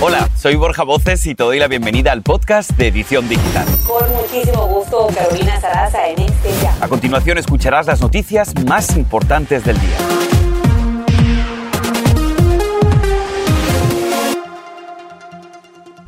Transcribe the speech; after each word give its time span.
Hola, 0.00 0.28
soy 0.36 0.56
Borja 0.56 0.82
Voces 0.82 1.24
y 1.26 1.34
te 1.34 1.44
doy 1.44 1.58
la 1.58 1.68
bienvenida 1.68 2.12
al 2.12 2.22
podcast 2.22 2.70
de 2.72 2.88
Edición 2.88 3.28
Digital. 3.28 3.66
Con 3.86 4.12
muchísimo 4.14 4.66
gusto, 4.66 5.06
Carolina 5.14 5.58
Sarasa 5.60 6.08
en 6.08 6.20
este 6.20 6.50
ya. 6.62 6.76
A 6.80 6.88
continuación 6.88 7.38
escucharás 7.38 7.86
las 7.86 8.00
noticias 8.00 8.52
más 8.66 8.96
importantes 8.96 9.64
del 9.64 9.80
día. 9.80 9.96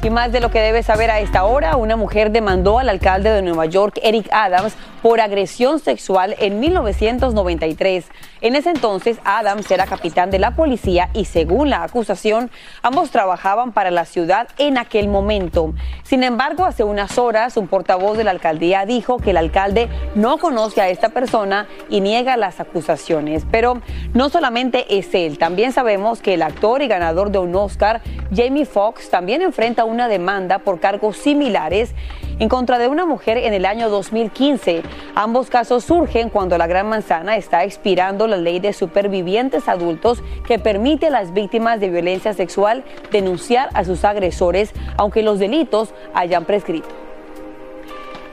Y 0.02 0.10
más 0.10 0.30
de 0.30 0.40
lo 0.40 0.50
que 0.50 0.60
debes 0.60 0.86
saber 0.86 1.10
a 1.10 1.18
esta 1.18 1.44
hora, 1.44 1.76
una 1.76 1.96
mujer 1.96 2.30
demandó 2.30 2.78
al 2.78 2.88
alcalde 2.88 3.30
de 3.30 3.42
Nueva 3.42 3.66
York, 3.66 3.98
Eric 4.04 4.28
Adams, 4.30 4.74
por 5.06 5.20
agresión 5.20 5.80
sexual 5.80 6.36
en 6.38 6.60
1993. 6.60 8.06
En 8.40 8.54
ese 8.54 8.70
entonces, 8.70 9.18
Adams 9.24 9.70
era 9.70 9.86
capitán 9.86 10.30
de 10.30 10.38
la 10.38 10.54
policía 10.54 11.08
y 11.14 11.24
según 11.24 11.70
la 11.70 11.82
acusación, 11.82 12.50
ambos 12.82 13.10
trabajaban 13.10 13.72
para 13.72 13.90
la 13.90 14.04
ciudad 14.04 14.48
en 14.58 14.78
aquel 14.78 15.08
momento. 15.08 15.74
Sin 16.02 16.22
embargo, 16.22 16.64
hace 16.64 16.84
unas 16.84 17.18
horas, 17.18 17.56
un 17.56 17.66
portavoz 17.66 18.16
de 18.16 18.24
la 18.24 18.30
alcaldía 18.30 18.84
dijo 18.84 19.18
que 19.18 19.30
el 19.30 19.38
alcalde 19.38 19.88
no 20.14 20.38
conoce 20.38 20.80
a 20.80 20.88
esta 20.88 21.08
persona 21.08 21.66
y 21.88 22.00
niega 22.00 22.36
las 22.36 22.60
acusaciones. 22.60 23.44
Pero 23.50 23.80
no 24.12 24.28
solamente 24.28 24.98
es 24.98 25.14
él, 25.14 25.38
también 25.38 25.72
sabemos 25.72 26.20
que 26.20 26.34
el 26.34 26.42
actor 26.42 26.82
y 26.82 26.88
ganador 26.88 27.30
de 27.30 27.38
un 27.38 27.54
Oscar, 27.54 28.02
Jamie 28.34 28.66
Foxx, 28.66 29.10
también 29.10 29.42
enfrenta 29.42 29.84
un 29.84 29.96
una 29.96 30.08
demanda 30.08 30.58
por 30.58 30.78
cargos 30.78 31.16
similares 31.16 31.94
en 32.38 32.50
contra 32.50 32.78
de 32.78 32.86
una 32.86 33.06
mujer 33.06 33.38
en 33.38 33.54
el 33.54 33.64
año 33.64 33.88
2015. 33.88 34.82
Ambos 35.14 35.50
casos 35.50 35.84
surgen 35.84 36.30
cuando 36.30 36.58
la 36.58 36.66
Gran 36.66 36.88
Manzana 36.88 37.36
está 37.36 37.64
expirando 37.64 38.26
la 38.26 38.36
ley 38.36 38.60
de 38.60 38.72
supervivientes 38.72 39.68
adultos 39.68 40.22
que 40.46 40.58
permite 40.58 41.06
a 41.06 41.10
las 41.10 41.32
víctimas 41.32 41.80
de 41.80 41.90
violencia 41.90 42.32
sexual 42.32 42.84
denunciar 43.12 43.68
a 43.74 43.84
sus 43.84 44.04
agresores 44.04 44.72
aunque 44.96 45.22
los 45.22 45.38
delitos 45.38 45.92
hayan 46.14 46.44
prescrito. 46.44 46.95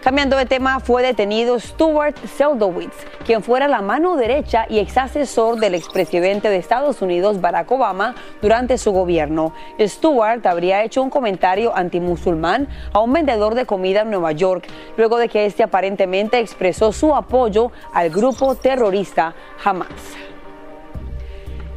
Cambiando 0.04 0.36
de 0.36 0.46
tema, 0.46 0.82
fue 0.82 1.02
detenido 1.02 1.58
Stuart 1.58 2.18
Seldowitz, 2.36 2.94
quien 3.26 3.42
fuera 3.42 3.70
la 3.70 3.82
mano 3.82 4.18
derecha 4.18 4.66
y 4.70 4.80
ex 4.80 4.98
asesor 4.98 5.62
del 5.62 5.76
expresidente 5.76 6.50
de 6.50 6.58
Estados 6.58 7.02
Unidos 7.02 7.40
Barack 7.40 7.72
Obama 7.72 8.14
durante 8.42 8.78
su 8.78 8.92
gobierno. 8.92 9.54
Stuart 9.80 10.46
habría 10.46 10.84
hecho 10.84 11.02
un 11.02 11.10
comentario 11.10 11.74
antimusulmán 11.74 12.68
a 12.92 13.00
un 13.00 13.14
vendedor 13.14 13.56
de 13.56 13.66
comida 13.66 14.02
en 14.02 14.12
Nueva 14.12 14.34
York, 14.34 14.68
luego 14.98 15.18
de 15.18 15.30
que 15.30 15.46
este 15.46 15.64
aparentemente 15.64 16.38
expresó 16.40 16.92
su 16.92 17.16
apoyo 17.16 17.72
al 17.94 18.10
grupo 18.10 18.56
terrorista 18.56 19.34
Hamas. 19.64 20.33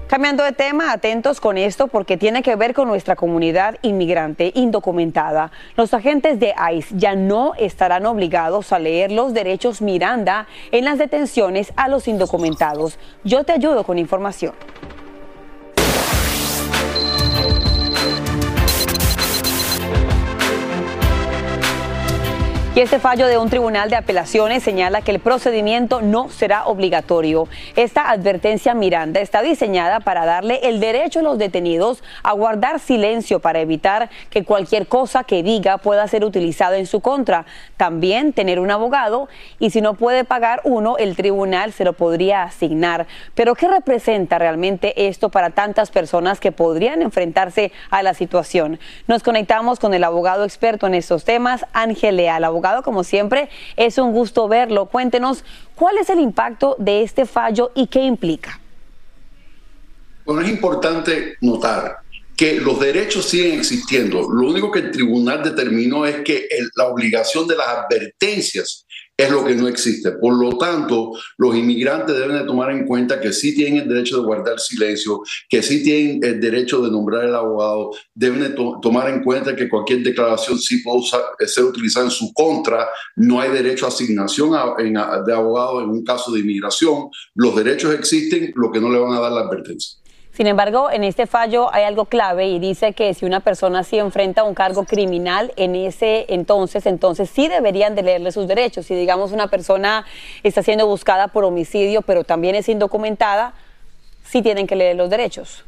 Cambiando 0.08 0.44
de 0.44 0.52
tema, 0.52 0.92
atentos 0.92 1.40
con 1.40 1.58
esto 1.58 1.88
porque 1.88 2.16
tiene 2.16 2.44
que 2.44 2.54
ver 2.54 2.74
con 2.74 2.86
nuestra 2.86 3.16
comunidad 3.16 3.76
inmigrante 3.82 4.52
indocumentada. 4.54 5.50
Los 5.76 5.94
agentes 5.94 6.38
de 6.38 6.54
ICE 6.74 6.94
ya 6.96 7.16
no 7.16 7.54
estarán 7.58 8.06
obligados 8.06 8.72
a 8.72 8.78
leer 8.78 9.10
los 9.10 9.34
derechos 9.34 9.82
Miranda 9.82 10.46
en 10.70 10.84
las 10.84 10.98
detenciones 10.98 11.72
a 11.74 11.88
los 11.88 12.06
indocumentados. 12.06 13.00
Yo 13.24 13.42
te 13.42 13.50
ayudo 13.50 13.82
con 13.82 13.98
información. 13.98 14.52
Y 22.76 22.80
este 22.82 22.98
fallo 22.98 23.26
de 23.26 23.38
un 23.38 23.48
tribunal 23.48 23.88
de 23.88 23.96
apelaciones 23.96 24.62
señala 24.62 25.00
que 25.00 25.10
el 25.10 25.18
procedimiento 25.18 26.02
no 26.02 26.28
será 26.28 26.66
obligatorio. 26.66 27.48
Esta 27.74 28.10
advertencia 28.10 28.74
Miranda 28.74 29.18
está 29.20 29.40
diseñada 29.40 30.00
para 30.00 30.26
darle 30.26 30.60
el 30.62 30.78
derecho 30.78 31.20
a 31.20 31.22
los 31.22 31.38
detenidos 31.38 32.04
a 32.22 32.34
guardar 32.34 32.78
silencio 32.78 33.40
para 33.40 33.60
evitar 33.60 34.10
que 34.28 34.44
cualquier 34.44 34.88
cosa 34.88 35.24
que 35.24 35.42
diga 35.42 35.78
pueda 35.78 36.06
ser 36.06 36.22
utilizada 36.22 36.76
en 36.76 36.84
su 36.84 37.00
contra. 37.00 37.46
También 37.78 38.34
tener 38.34 38.60
un 38.60 38.70
abogado 38.70 39.30
y 39.58 39.70
si 39.70 39.80
no 39.80 39.94
puede 39.94 40.24
pagar 40.24 40.60
uno, 40.64 40.98
el 40.98 41.16
tribunal 41.16 41.72
se 41.72 41.82
lo 41.82 41.94
podría 41.94 42.42
asignar. 42.42 43.06
Pero 43.34 43.54
¿qué 43.54 43.68
representa 43.68 44.38
realmente 44.38 45.08
esto 45.08 45.30
para 45.30 45.48
tantas 45.48 45.90
personas 45.90 46.40
que 46.40 46.52
podrían 46.52 47.00
enfrentarse 47.00 47.72
a 47.88 48.02
la 48.02 48.12
situación? 48.12 48.78
Nos 49.06 49.22
conectamos 49.22 49.78
con 49.80 49.94
el 49.94 50.04
abogado 50.04 50.44
experto 50.44 50.86
en 50.86 50.92
estos 50.92 51.24
temas, 51.24 51.64
Ángel 51.72 52.18
Leal, 52.18 52.44
abogado 52.44 52.65
como 52.82 53.04
siempre, 53.04 53.48
es 53.76 53.98
un 53.98 54.12
gusto 54.12 54.48
verlo. 54.48 54.86
Cuéntenos 54.86 55.44
cuál 55.74 55.98
es 55.98 56.10
el 56.10 56.20
impacto 56.20 56.76
de 56.78 57.02
este 57.02 57.26
fallo 57.26 57.72
y 57.74 57.86
qué 57.86 58.02
implica. 58.02 58.60
Bueno, 60.24 60.42
es 60.42 60.48
importante 60.48 61.36
notar 61.40 61.98
que 62.36 62.60
los 62.60 62.78
derechos 62.78 63.26
siguen 63.26 63.58
existiendo. 63.58 64.28
Lo 64.30 64.48
único 64.48 64.70
que 64.70 64.80
el 64.80 64.90
tribunal 64.90 65.42
determinó 65.42 66.04
es 66.04 66.16
que 66.22 66.48
la 66.74 66.86
obligación 66.86 67.46
de 67.46 67.56
las 67.56 67.68
advertencias 67.68 68.85
es 69.16 69.30
lo 69.30 69.44
que 69.44 69.54
no 69.54 69.66
existe. 69.66 70.12
Por 70.12 70.34
lo 70.34 70.58
tanto, 70.58 71.12
los 71.38 71.54
inmigrantes 71.54 72.16
deben 72.16 72.36
de 72.36 72.44
tomar 72.44 72.70
en 72.70 72.86
cuenta 72.86 73.18
que 73.18 73.32
sí 73.32 73.54
tienen 73.54 73.82
el 73.82 73.88
derecho 73.88 74.18
de 74.18 74.26
guardar 74.26 74.60
silencio, 74.60 75.22
que 75.48 75.62
sí 75.62 75.82
tienen 75.82 76.20
el 76.22 76.40
derecho 76.40 76.82
de 76.82 76.90
nombrar 76.90 77.24
el 77.24 77.34
abogado, 77.34 77.92
deben 78.14 78.40
de 78.40 78.50
tomar 78.50 79.08
en 79.08 79.22
cuenta 79.22 79.56
que 79.56 79.68
cualquier 79.68 80.02
declaración 80.02 80.58
sí 80.58 80.82
puede 80.82 81.48
ser 81.48 81.64
utilizada 81.64 82.06
en 82.06 82.10
su 82.10 82.32
contra, 82.34 82.88
no 83.16 83.40
hay 83.40 83.50
derecho 83.50 83.86
a 83.86 83.88
asignación 83.88 84.50
de 85.26 85.32
abogado 85.32 85.82
en 85.82 85.90
un 85.90 86.04
caso 86.04 86.30
de 86.32 86.40
inmigración, 86.40 87.08
los 87.34 87.56
derechos 87.56 87.94
existen, 87.94 88.52
lo 88.54 88.70
que 88.70 88.80
no 88.80 88.90
le 88.90 88.98
van 88.98 89.14
a 89.14 89.20
dar 89.20 89.32
la 89.32 89.40
advertencia. 89.40 89.98
Sin 90.36 90.46
embargo, 90.46 90.90
en 90.90 91.02
este 91.02 91.26
fallo 91.26 91.72
hay 91.72 91.84
algo 91.84 92.04
clave 92.04 92.46
y 92.48 92.58
dice 92.58 92.92
que 92.92 93.14
si 93.14 93.24
una 93.24 93.40
persona 93.40 93.82
sí 93.84 93.98
enfrenta 93.98 94.44
un 94.44 94.52
cargo 94.52 94.84
criminal 94.84 95.50
en 95.56 95.74
ese 95.74 96.26
entonces, 96.28 96.84
entonces 96.84 97.30
sí 97.30 97.48
deberían 97.48 97.94
de 97.94 98.02
leerle 98.02 98.30
sus 98.32 98.46
derechos. 98.46 98.84
Si 98.84 98.94
digamos 98.94 99.32
una 99.32 99.46
persona 99.46 100.04
está 100.42 100.62
siendo 100.62 100.86
buscada 100.86 101.28
por 101.28 101.44
homicidio, 101.44 102.02
pero 102.02 102.22
también 102.22 102.54
es 102.54 102.68
indocumentada, 102.68 103.54
sí 104.24 104.42
tienen 104.42 104.66
que 104.66 104.76
leer 104.76 104.96
los 104.96 105.08
derechos. 105.08 105.64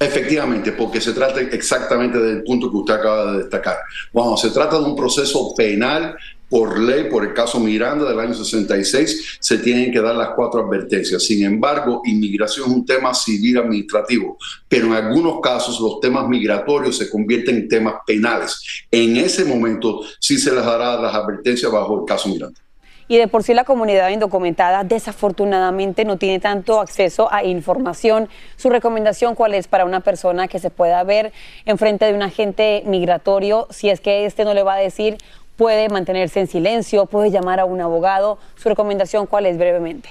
Efectivamente, 0.00 0.72
porque 0.72 1.00
se 1.00 1.12
trata 1.12 1.40
exactamente 1.40 2.18
del 2.18 2.42
punto 2.42 2.68
que 2.68 2.76
usted 2.78 2.94
acaba 2.94 3.30
de 3.30 3.38
destacar. 3.38 3.76
Bueno, 4.12 4.36
se 4.36 4.50
trata 4.50 4.76
de 4.76 4.86
un 4.86 4.96
proceso 4.96 5.54
penal 5.54 6.16
por 6.48 6.78
ley, 6.78 7.04
por 7.10 7.24
el 7.24 7.34
caso 7.34 7.58
Miranda 7.58 8.08
del 8.08 8.20
año 8.20 8.34
66, 8.34 9.38
se 9.40 9.58
tienen 9.58 9.90
que 9.90 10.00
dar 10.00 10.14
las 10.14 10.30
cuatro 10.30 10.64
advertencias. 10.64 11.24
Sin 11.24 11.44
embargo, 11.44 12.02
inmigración 12.04 12.68
es 12.68 12.76
un 12.76 12.86
tema 12.86 13.14
civil 13.14 13.58
administrativo, 13.58 14.38
pero 14.68 14.86
en 14.86 14.92
algunos 14.92 15.40
casos 15.40 15.80
los 15.80 16.00
temas 16.00 16.28
migratorios 16.28 16.96
se 16.96 17.10
convierten 17.10 17.56
en 17.56 17.68
temas 17.68 17.94
penales. 18.06 18.84
En 18.90 19.16
ese 19.16 19.44
momento 19.44 20.02
sí 20.20 20.38
se 20.38 20.54
les 20.54 20.64
dará 20.64 21.00
las 21.00 21.14
advertencias 21.14 21.70
bajo 21.70 22.00
el 22.00 22.06
caso 22.06 22.28
Miranda. 22.28 22.60
Y 23.08 23.18
de 23.18 23.28
por 23.28 23.44
sí 23.44 23.54
la 23.54 23.64
comunidad 23.64 24.10
indocumentada 24.10 24.82
desafortunadamente 24.82 26.04
no 26.04 26.16
tiene 26.16 26.40
tanto 26.40 26.80
acceso 26.80 27.32
a 27.32 27.44
información. 27.44 28.28
¿Su 28.56 28.68
recomendación 28.68 29.36
cuál 29.36 29.54
es 29.54 29.68
para 29.68 29.84
una 29.84 30.00
persona 30.00 30.48
que 30.48 30.58
se 30.58 30.70
pueda 30.70 31.02
ver 31.04 31.32
enfrente 31.66 32.04
de 32.06 32.14
un 32.14 32.22
agente 32.22 32.82
migratorio 32.84 33.68
si 33.70 33.90
es 33.90 34.00
que 34.00 34.26
este 34.26 34.44
no 34.44 34.54
le 34.54 34.64
va 34.64 34.74
a 34.74 34.78
decir 34.78 35.18
puede 35.56 35.88
mantenerse 35.88 36.40
en 36.40 36.46
silencio, 36.46 37.06
puede 37.06 37.30
llamar 37.30 37.60
a 37.60 37.64
un 37.64 37.80
abogado. 37.80 38.38
¿Su 38.56 38.68
recomendación 38.68 39.26
cuál 39.26 39.46
es 39.46 39.58
brevemente? 39.58 40.08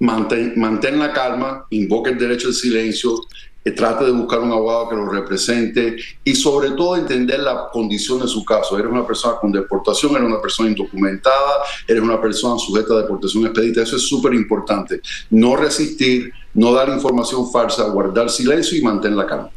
Mantén, 0.00 0.98
la 0.98 1.12
calma, 1.12 1.66
invoque 1.70 2.10
el 2.10 2.18
derecho 2.18 2.48
al 2.48 2.54
silencio, 2.54 3.14
eh, 3.64 3.70
trate 3.70 4.04
de 4.04 4.10
buscar 4.10 4.40
un 4.40 4.52
abogado 4.52 4.90
que 4.90 4.96
lo 4.96 5.08
represente 5.08 5.96
y 6.22 6.34
sobre 6.34 6.72
todo 6.72 6.96
entender 6.96 7.40
la 7.40 7.68
condición 7.72 8.20
de 8.20 8.28
su 8.28 8.44
caso. 8.44 8.78
Eres 8.78 8.90
una 8.90 9.06
persona 9.06 9.36
con 9.40 9.52
deportación, 9.52 10.16
eres 10.16 10.28
una 10.28 10.42
persona 10.42 10.68
indocumentada, 10.68 11.62
eres 11.88 12.02
una 12.02 12.20
persona 12.20 12.58
sujeta 12.58 12.92
a 12.92 13.02
deportación 13.02 13.46
expedita. 13.46 13.82
Eso 13.82 13.96
es 13.96 14.02
súper 14.06 14.34
importante. 14.34 15.00
No 15.30 15.56
resistir, 15.56 16.32
no 16.52 16.72
dar 16.72 16.88
información 16.90 17.50
falsa, 17.50 17.84
guardar 17.88 18.28
silencio 18.28 18.76
y 18.76 18.82
mantener 18.82 19.16
la 19.16 19.26
calma. 19.26 19.50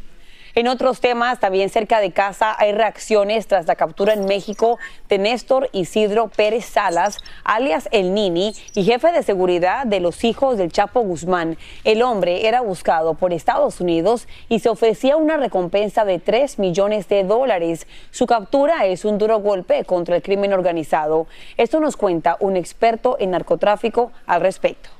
En 0.58 0.68
otros 0.68 1.02
temas, 1.02 1.40
también 1.40 1.70
cerca 1.70 2.00
de 2.00 2.12
casa 2.12 2.56
hay 2.58 2.72
reacciones 2.72 3.46
tras 3.46 3.68
la 3.68 3.76
captura 3.76 4.14
en 4.14 4.26
México 4.26 4.80
de 5.08 5.20
Néstor 5.20 5.70
Isidro 5.72 6.30
Pérez 6.30 6.66
Salas, 6.66 7.20
alias 7.44 7.88
El 7.92 8.16
Nini, 8.16 8.56
y 8.74 8.84
jefe 8.84 9.12
de 9.12 9.22
seguridad 9.22 9.86
de 9.86 10.00
los 10.00 10.24
hijos 10.24 10.58
del 10.58 10.72
Chapo 10.72 11.02
Guzmán. 11.02 11.60
El 11.84 12.02
hombre 12.02 12.48
era 12.48 12.62
buscado 12.62 13.14
por 13.14 13.34
Estados 13.34 13.80
Unidos 13.82 14.28
y 14.50 14.58
se 14.58 14.70
ofrecía 14.70 15.16
una 15.16 15.38
recompensa 15.38 16.06
de 16.06 16.18
3 16.18 16.58
millones 16.58 17.08
de 17.08 17.24
dólares. 17.24 17.86
Su 18.10 18.26
captura 18.26 18.88
es 18.88 19.06
un 19.06 19.20
duro 19.20 19.40
golpe 19.42 19.86
contra 19.86 20.16
el 20.16 20.24
crimen 20.24 20.54
organizado. 20.54 21.28
Esto 21.58 21.80
nos 21.80 21.98
cuenta 21.98 22.36
un 22.40 22.58
experto 22.58 23.16
en 23.20 23.30
narcotráfico 23.30 24.12
al 24.26 24.42
respecto 24.42 24.97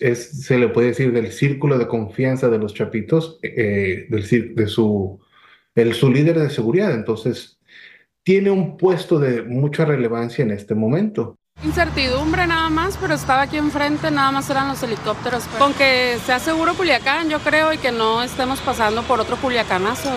es, 0.00 0.44
se 0.44 0.58
le 0.58 0.68
puede 0.68 0.88
decir 0.88 1.12
del 1.12 1.32
círculo 1.32 1.78
de 1.78 1.86
confianza 1.86 2.48
de 2.48 2.58
los 2.58 2.74
chapitos, 2.74 3.38
eh, 3.42 4.06
del, 4.08 4.54
de 4.54 4.66
su, 4.66 5.20
el, 5.74 5.94
su 5.94 6.10
líder 6.10 6.38
de 6.38 6.50
seguridad. 6.50 6.94
Entonces, 6.94 7.58
tiene 8.22 8.50
un 8.50 8.76
puesto 8.76 9.18
de 9.18 9.42
mucha 9.42 9.84
relevancia 9.84 10.42
en 10.42 10.50
este 10.50 10.74
momento. 10.74 11.38
Incertidumbre 11.62 12.46
nada 12.46 12.68
más, 12.68 12.96
pero 12.96 13.14
estaba 13.14 13.42
aquí 13.42 13.56
enfrente, 13.56 14.10
nada 14.10 14.32
más 14.32 14.50
eran 14.50 14.68
los 14.68 14.82
helicópteros. 14.82 15.44
Con 15.58 15.72
que 15.74 16.18
sea 16.26 16.38
seguro 16.38 16.74
Culiacán, 16.74 17.30
yo 17.30 17.38
creo, 17.38 17.72
y 17.72 17.78
que 17.78 17.92
no 17.92 18.22
estemos 18.22 18.60
pasando 18.60 19.02
por 19.02 19.20
otro 19.20 19.36
Culiacanazo. 19.36 20.10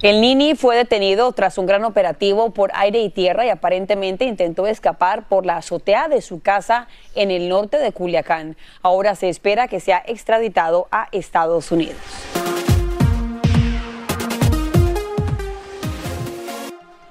El 0.00 0.20
Nini 0.20 0.54
fue 0.54 0.76
detenido 0.76 1.32
tras 1.32 1.58
un 1.58 1.66
gran 1.66 1.84
operativo 1.84 2.50
por 2.50 2.70
aire 2.74 3.00
y 3.00 3.10
tierra 3.10 3.44
y 3.44 3.48
aparentemente 3.48 4.26
intentó 4.26 4.68
escapar 4.68 5.26
por 5.26 5.44
la 5.44 5.56
azotea 5.56 6.06
de 6.06 6.22
su 6.22 6.40
casa 6.40 6.86
en 7.16 7.32
el 7.32 7.48
norte 7.48 7.78
de 7.78 7.90
Culiacán. 7.90 8.56
Ahora 8.82 9.16
se 9.16 9.28
espera 9.28 9.66
que 9.66 9.80
sea 9.80 10.04
extraditado 10.06 10.86
a 10.92 11.08
Estados 11.10 11.72
Unidos. 11.72 11.98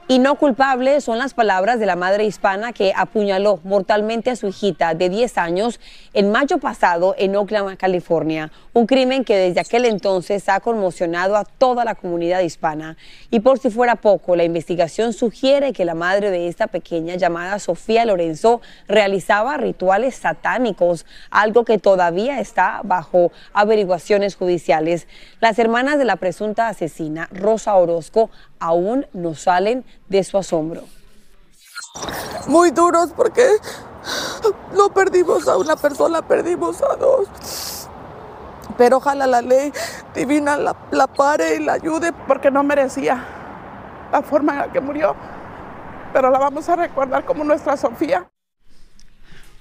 Y 0.10 0.20
no 0.20 0.36
culpable 0.36 1.02
son 1.02 1.18
las 1.18 1.34
palabras 1.34 1.82
de 1.82 1.86
la 1.86 1.98
madre 1.98 2.24
hispana 2.24 2.72
que 2.72 2.94
apuñaló 2.96 3.60
mortalmente 3.66 4.30
a 4.30 4.38
su 4.38 4.48
hijita 4.48 4.94
de 4.94 5.10
10 5.10 5.38
años 5.38 5.82
en 6.14 6.32
mayo 6.32 6.60
pasado 6.60 7.14
en 7.18 7.36
Oakland, 7.36 7.76
California. 7.76 8.50
Un 8.72 8.88
crimen 8.88 9.26
que 9.26 9.36
desde 9.36 9.60
aquel 9.60 9.84
entonces 9.84 10.48
ha 10.48 10.62
conmocionado 10.62 11.36
a 11.36 11.44
toda 11.44 11.84
la 11.84 11.94
comunidad 11.94 12.40
hispana. 12.40 12.96
Y 13.32 13.42
por 13.42 13.60
si 13.60 13.70
fuera 13.70 13.98
poco, 13.98 14.38
la 14.38 14.46
investigación 14.46 15.12
sugiere 15.12 15.74
que 15.74 15.84
la 15.84 15.94
madre 15.94 16.32
de 16.32 16.48
esta 16.48 16.68
pequeña 16.68 17.16
llamada 17.16 17.60
Sofía 17.60 18.06
Lorenzo 18.06 18.62
realizaba 18.88 19.58
rituales 19.58 20.16
satánicos, 20.16 21.06
algo 21.32 21.66
que 21.66 21.80
todavía 21.80 22.40
está 22.40 22.80
bajo 22.86 23.34
averiguaciones 23.52 24.38
judiciales. 24.38 25.06
Las 25.42 25.60
hermanas 25.60 25.98
de 25.98 26.06
la 26.06 26.16
presunta 26.16 26.70
asesina, 26.70 27.28
Rosa 27.34 27.76
Orozco, 27.76 28.30
aún 28.60 29.06
no 29.14 29.36
salen 29.36 29.84
de 30.10 30.24
su 30.24 30.38
asombro. 30.38 30.84
Muy 32.48 32.72
duros 32.72 33.12
porque 33.16 33.48
no 34.74 34.90
perdimos 34.90 35.48
a 35.48 35.58
una 35.58 35.76
persona, 35.76 36.22
perdimos 36.22 36.82
a 36.82 36.96
dos. 36.96 37.90
Pero 38.78 38.98
ojalá 38.98 39.28
la 39.28 39.42
ley 39.42 39.74
divina 40.14 40.56
la, 40.58 40.76
la 40.92 41.08
pare 41.08 41.56
y 41.56 41.60
la 41.64 41.74
ayude 41.74 42.14
porque 42.28 42.52
no 42.52 42.64
merecía 42.64 43.24
la 44.12 44.22
forma 44.22 44.54
en 44.54 44.60
la 44.60 44.72
que 44.72 44.80
murió. 44.80 45.16
Pero 46.14 46.30
la 46.30 46.40
vamos 46.40 46.70
a 46.70 46.76
recordar 46.76 47.26
como 47.26 47.44
nuestra 47.44 47.76
Sofía. 47.76 48.30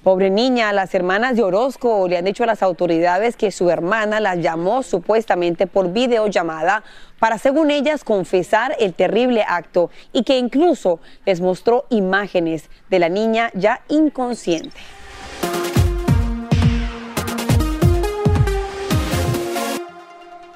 Pobre 0.06 0.30
niña, 0.30 0.72
las 0.72 0.94
hermanas 0.94 1.34
de 1.34 1.42
Orozco 1.42 2.06
le 2.06 2.16
han 2.16 2.26
dicho 2.26 2.44
a 2.44 2.46
las 2.46 2.62
autoridades 2.62 3.34
que 3.34 3.50
su 3.50 3.70
hermana 3.70 4.20
la 4.20 4.36
llamó 4.36 4.84
supuestamente 4.84 5.66
por 5.66 5.90
videollamada 5.90 6.84
para, 7.18 7.38
según 7.38 7.72
ellas, 7.72 8.04
confesar 8.04 8.76
el 8.78 8.94
terrible 8.94 9.42
acto 9.42 9.90
y 10.12 10.22
que 10.22 10.38
incluso 10.38 11.00
les 11.24 11.40
mostró 11.40 11.86
imágenes 11.90 12.70
de 12.88 13.00
la 13.00 13.08
niña 13.08 13.50
ya 13.54 13.80
inconsciente. 13.88 14.78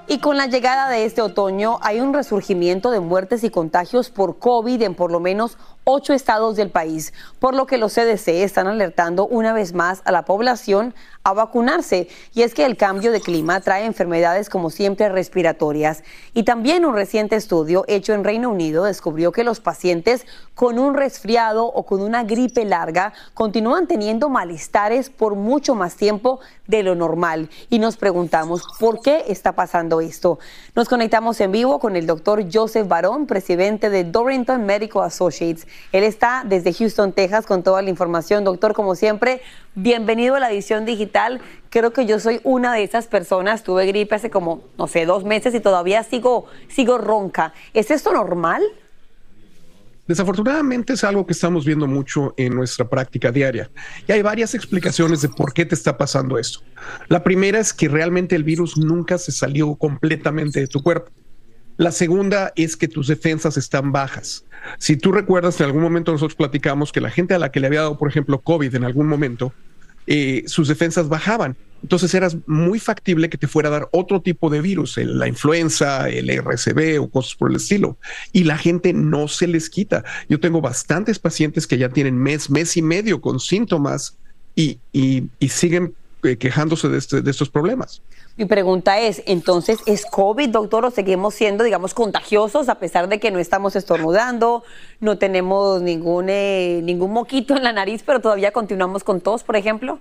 Y 0.07 0.19
con 0.19 0.37
la 0.37 0.47
llegada 0.47 0.89
de 0.89 1.05
este 1.05 1.23
otoño 1.23 1.79
hay 1.83 2.01
un 2.01 2.13
resurgimiento 2.13 2.91
de 2.91 2.99
muertes 2.99 3.45
y 3.45 3.51
contagios 3.51 4.11
por 4.11 4.39
COVID 4.39 4.83
en 4.83 4.97
por 4.97 5.13
lo 5.13 5.19
menos 5.21 5.57
ocho 5.85 6.13
estados 6.13 6.57
del 6.57 6.71
país, 6.71 7.13
por 7.39 7.55
lo 7.55 7.67
que 7.67 7.79
los 7.79 7.95
CDC 7.95 8.29
están 8.29 8.67
alertando 8.67 9.27
una 9.27 9.53
vez 9.53 9.73
más 9.73 10.03
a 10.05 10.13
la 10.13 10.25
población 10.25 10.95
a 11.23 11.33
vacunarse. 11.33 12.09
Y 12.35 12.43
es 12.43 12.55
que 12.55 12.65
el 12.65 12.77
cambio 12.77 13.13
de 13.13 13.21
clima 13.21 13.61
trae 13.61 13.85
enfermedades 13.85 14.49
como 14.49 14.71
siempre 14.71 15.09
respiratorias. 15.09 16.03
Y 16.33 16.45
también 16.45 16.85
un 16.85 16.95
reciente 16.95 17.37
estudio 17.37 17.85
hecho 17.89 18.15
en 18.15 18.25
Reino 18.25 18.51
Unido 18.51 18.85
descubrió 18.85 19.33
que 19.33 19.45
los 19.45 19.61
pacientes 19.61 20.27
con 20.55 20.79
un 20.79 20.95
resfriado 20.95 21.67
o 21.67 21.85
con 21.85 22.01
una 22.01 22.25
gripe 22.25 22.65
larga 22.65 23.13
continúan 23.35 23.87
teniendo 23.87 24.29
malestares 24.29 25.11
por 25.11 25.35
mucho 25.35 25.75
más 25.75 25.97
tiempo 25.97 26.41
de 26.67 26.83
lo 26.83 26.95
normal. 26.95 27.51
Y 27.69 27.79
nos 27.79 27.97
preguntamos, 27.97 28.63
¿por 28.79 29.01
qué 29.01 29.25
está 29.29 29.53
pasando 29.53 30.01
esto? 30.01 30.39
Nos 30.75 30.89
conectamos 30.89 31.41
en 31.41 31.53
vivo 31.53 31.79
con 31.79 31.97
el 31.97 32.07
doctor 32.07 32.45
Joseph 32.51 32.89
Barón, 32.89 33.27
presidente 33.27 33.91
de 33.91 34.05
Dorrington 34.05 34.65
Medical 34.65 35.03
Associates. 35.03 35.67
Él 35.93 36.05
está 36.05 36.45
desde 36.47 36.73
Houston, 36.73 37.13
Texas, 37.13 37.47
con 37.47 37.63
toda 37.63 37.83
la 37.83 37.91
información. 37.91 38.45
Doctor, 38.45 38.75
como 38.75 38.95
siempre, 38.95 39.43
bienvenido 39.75 40.37
a 40.37 40.41
la 40.41 40.51
edición 40.51 40.85
digital. 40.85 41.41
Creo 41.69 41.93
que 41.93 42.07
yo 42.07 42.21
soy 42.21 42.41
una 42.45 42.75
de 42.75 42.83
esas 42.83 43.07
personas. 43.07 43.63
Tuve 43.63 43.87
gripe 43.87 44.15
hace 44.15 44.31
como, 44.31 44.65
no 44.79 44.87
sé, 44.87 45.07
dos 45.07 45.25
meses 45.25 45.55
y 45.55 45.61
todavía 45.61 46.03
sigo, 46.03 46.47
sigo 46.69 46.99
ronca. 46.99 47.53
¿Es 47.75 47.91
esto 47.91 48.13
normal? 48.13 48.63
Desafortunadamente 50.11 50.95
es 50.95 51.05
algo 51.05 51.25
que 51.25 51.35
estamos 51.35 51.65
viendo 51.65 51.87
mucho 51.87 52.35
en 52.37 52.53
nuestra 52.57 52.89
práctica 52.89 53.31
diaria 53.31 53.71
y 54.09 54.11
hay 54.11 54.23
varias 54.23 54.57
explicaciones 54.57 55.23
de 55.23 55.29
por 55.29 55.53
qué 55.53 55.65
te 55.65 55.77
está 55.77 55.97
pasando 55.97 56.37
esto. 56.37 56.63
La 57.07 57.23
primera 57.23 57.61
es 57.61 57.73
que 57.73 57.87
realmente 57.87 58.35
el 58.35 58.43
virus 58.43 58.77
nunca 58.77 59.19
se 59.19 59.31
salió 59.31 59.77
completamente 59.77 60.59
de 60.59 60.67
tu 60.67 60.83
cuerpo. 60.83 61.13
La 61.81 61.93
segunda 61.93 62.53
es 62.57 62.77
que 62.77 62.89
tus 62.89 63.07
defensas 63.07 63.57
están 63.57 63.91
bajas. 63.91 64.45
Si 64.77 64.99
tú 64.99 65.13
recuerdas, 65.13 65.59
en 65.61 65.65
algún 65.65 65.81
momento 65.81 66.13
nosotros 66.13 66.37
platicamos 66.37 66.93
que 66.93 67.01
la 67.01 67.09
gente 67.09 67.33
a 67.33 67.39
la 67.39 67.51
que 67.51 67.59
le 67.59 67.69
había 67.69 67.81
dado, 67.81 67.97
por 67.97 68.07
ejemplo, 68.07 68.39
COVID 68.39 68.75
en 68.75 68.85
algún 68.85 69.07
momento, 69.07 69.55
eh, 70.07 70.43
sus 70.45 70.69
defensas 70.69 71.09
bajaban. 71.09 71.57
Entonces 71.83 72.13
era 72.13 72.29
muy 72.45 72.81
factible 72.81 73.31
que 73.31 73.39
te 73.39 73.47
fuera 73.47 73.71
a 73.71 73.73
dar 73.73 73.89
otro 73.93 74.21
tipo 74.21 74.51
de 74.51 74.61
virus, 74.61 74.99
la 74.99 75.27
influenza, 75.27 76.11
el 76.11 76.29
RCB 76.29 77.01
o 77.01 77.09
cosas 77.09 77.35
por 77.35 77.49
el 77.49 77.57
estilo. 77.57 77.97
Y 78.31 78.45
la 78.45 78.59
gente 78.59 78.93
no 78.93 79.27
se 79.27 79.47
les 79.47 79.71
quita. 79.71 80.05
Yo 80.29 80.39
tengo 80.39 80.61
bastantes 80.61 81.19
pacientes 81.19 81.67
que 81.67 81.79
ya 81.79 81.89
tienen 81.89 82.19
mes, 82.19 82.51
mes 82.51 82.77
y 82.77 82.83
medio 82.83 83.23
con 83.23 83.41
síntomas 83.41 84.19
y, 84.55 84.81
siguen 85.49 85.95
eh, 86.25 86.37
quejándose 86.37 86.95
este, 86.95 87.23
de 87.23 87.31
estos 87.31 87.49
problemas. 87.49 88.03
Mi 88.41 88.47
pregunta 88.47 88.99
es, 88.99 89.23
entonces, 89.27 89.81
¿es 89.85 90.07
COVID, 90.07 90.49
doctor, 90.49 90.87
o 90.87 90.91
seguimos 90.91 91.35
siendo, 91.35 91.63
digamos, 91.63 91.93
contagiosos 91.93 92.71
a 92.71 92.77
pesar 92.77 93.07
de 93.07 93.21
que 93.21 93.31
no 93.31 93.39
estamos 93.39 93.77
estornudando, 93.77 94.65
no 94.99 95.19
tenemos 95.19 95.83
ningún, 95.83 96.31
eh, 96.31 96.81
ningún 96.83 97.13
moquito 97.13 97.55
en 97.55 97.63
la 97.63 97.75
nariz, 97.75 98.03
pero 98.03 98.21
todavía 98.21 98.51
continuamos 98.51 99.05
con 99.05 99.21
tos, 99.21 99.43
por 99.43 99.57
ejemplo? 99.57 99.99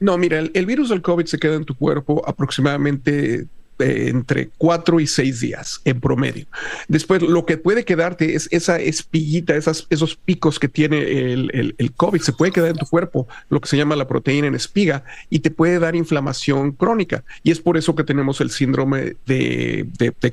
No, 0.00 0.18
mira, 0.18 0.40
el, 0.40 0.66
virus 0.66 0.88
del 0.88 1.02
COVID 1.02 1.26
se 1.26 1.38
queda 1.38 1.54
en 1.54 1.64
tu 1.64 1.76
cuerpo 1.76 2.20
aproximadamente 2.26 3.46
entre 3.80 4.50
cuatro 4.58 5.00
y 5.00 5.06
seis 5.06 5.40
días 5.40 5.80
en 5.84 6.00
promedio. 6.00 6.46
Después, 6.88 7.22
lo 7.22 7.46
que 7.46 7.58
puede 7.58 7.84
quedarte 7.84 8.34
es 8.34 8.48
esa 8.50 8.78
espiguita, 8.78 9.54
esos 9.56 10.16
picos 10.16 10.58
que 10.58 10.68
tiene 10.68 11.32
el, 11.32 11.92
COVID, 11.96 12.20
se 12.20 12.32
puede 12.32 12.52
quedar 12.52 12.70
en 12.70 12.76
tu 12.76 12.86
cuerpo, 12.86 13.28
lo 13.48 13.60
que 13.60 13.68
se 13.68 13.76
llama 13.76 13.96
la 13.96 14.06
proteína 14.06 14.46
en 14.46 14.54
espiga, 14.54 15.04
y 15.28 15.40
te 15.40 15.50
puede 15.50 15.78
dar 15.78 15.96
inflamación 15.96 16.72
crónica. 16.72 17.24
Y 17.42 17.50
es 17.50 17.60
por 17.60 17.76
eso 17.76 17.94
que 17.94 18.04
tenemos 18.04 18.40
el 18.40 18.50
síndrome 18.50 19.16
de, 19.26 19.86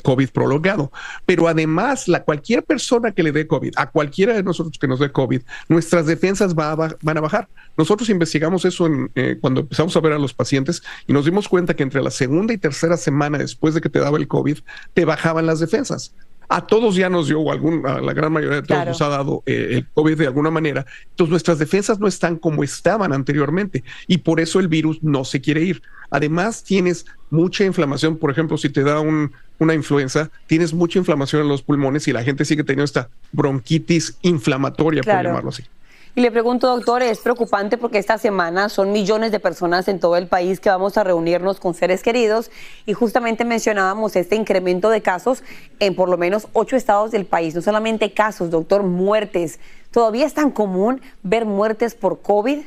COVID 0.03 0.29
prolongado. 0.29 0.91
Pero 1.25 1.47
además, 1.47 2.07
la, 2.07 2.23
cualquier 2.23 2.63
persona 2.63 3.11
que 3.11 3.23
le 3.23 3.31
dé 3.31 3.47
COVID, 3.47 3.73
a 3.75 3.89
cualquiera 3.89 4.33
de 4.33 4.43
nosotros 4.43 4.77
que 4.79 4.87
nos 4.87 4.99
dé 4.99 5.11
COVID, 5.11 5.41
nuestras 5.67 6.05
defensas 6.05 6.55
va 6.55 6.75
van 6.75 7.17
a 7.17 7.21
bajar. 7.21 7.47
Nosotros 7.77 8.09
investigamos 8.09 8.65
eso 8.65 8.87
en, 8.87 9.11
eh, 9.15 9.37
cuando 9.39 9.61
empezamos 9.61 9.95
a 9.95 9.99
ver 9.99 10.13
a 10.13 10.19
los 10.19 10.33
pacientes 10.33 10.81
y 11.05 11.13
nos 11.13 11.25
dimos 11.25 11.47
cuenta 11.47 11.75
que 11.75 11.83
entre 11.83 12.01
la 12.01 12.11
segunda 12.11 12.53
y 12.53 12.57
tercera 12.57 12.97
semana 12.97 13.37
después 13.37 13.73
de 13.75 13.81
que 13.81 13.89
te 13.89 13.99
daba 13.99 14.17
el 14.17 14.27
COVID, 14.27 14.57
te 14.93 15.05
bajaban 15.05 15.45
las 15.45 15.59
defensas. 15.59 16.13
A 16.49 16.65
todos 16.65 16.95
ya 16.95 17.09
nos 17.09 17.27
dio, 17.27 17.41
o 17.41 17.51
algún, 17.51 17.85
a 17.85 17.99
la 17.99 18.13
gran 18.13 18.31
mayoría 18.31 18.61
de 18.61 18.67
todos 18.67 18.85
nos 18.85 19.01
ha 19.01 19.09
dado 19.09 19.43
eh, 19.45 19.67
el 19.71 19.87
COVID 19.93 20.17
de 20.17 20.27
alguna 20.27 20.49
manera. 20.49 20.85
Entonces 21.09 21.29
nuestras 21.29 21.59
defensas 21.59 21.99
no 21.99 22.07
están 22.07 22.37
como 22.37 22.63
estaban 22.63 23.11
anteriormente 23.11 23.83
y 24.07 24.19
por 24.19 24.39
eso 24.39 24.59
el 24.61 24.69
virus 24.69 25.03
no 25.03 25.25
se 25.25 25.41
quiere 25.41 25.61
ir. 25.61 25.81
Además 26.09 26.63
tienes 26.63 27.05
mucha 27.29 27.65
inflamación, 27.65 28.15
por 28.15 28.31
ejemplo, 28.31 28.57
si 28.57 28.69
te 28.69 28.81
da 28.81 29.01
una 29.01 29.73
influenza, 29.73 30.31
tienes 30.47 30.73
mucha 30.73 30.99
inflamación 30.99 31.41
en 31.41 31.49
los 31.49 31.61
pulmones 31.61 32.07
y 32.07 32.13
la 32.13 32.23
gente 32.23 32.45
sigue 32.45 32.63
teniendo 32.63 32.85
esta 32.85 33.09
bronquitis 33.33 34.17
inflamatoria, 34.21 35.03
por 35.03 35.21
llamarlo 35.21 35.49
así. 35.49 35.63
Y 36.17 36.21
le 36.21 36.31
pregunto, 36.31 36.65
doctor, 36.65 37.03
es 37.03 37.19
preocupante 37.19 37.77
porque 37.77 37.99
esta 37.99 38.17
semana 38.17 38.69
son 38.69 38.91
millones 38.91 39.31
de 39.31 39.39
personas 39.39 39.87
en 39.87 39.99
todo 39.99 40.17
el 40.17 40.25
país 40.25 40.59
que 40.59 40.67
vamos 40.67 40.97
a 40.97 41.03
reunirnos 41.03 41.59
con 41.59 41.75
seres 41.75 42.01
queridos 42.01 42.49
y 42.87 42.93
justamente 42.93 43.45
mencionábamos 43.45 44.15
este 44.15 44.35
incremento 44.35 44.89
de 44.89 45.03
casos 45.03 45.43
en 45.79 45.93
por 45.93 46.09
lo 46.09 46.17
menos 46.17 46.47
ocho 46.53 46.75
estados 46.75 47.11
del 47.11 47.27
país. 47.27 47.53
No 47.53 47.61
solamente 47.61 48.13
casos, 48.13 48.49
doctor, 48.49 48.81
muertes. 48.81 49.59
¿Todavía 49.91 50.25
es 50.25 50.33
tan 50.33 50.49
común 50.49 51.01
ver 51.21 51.45
muertes 51.45 51.93
por 51.93 52.19
COVID? 52.19 52.61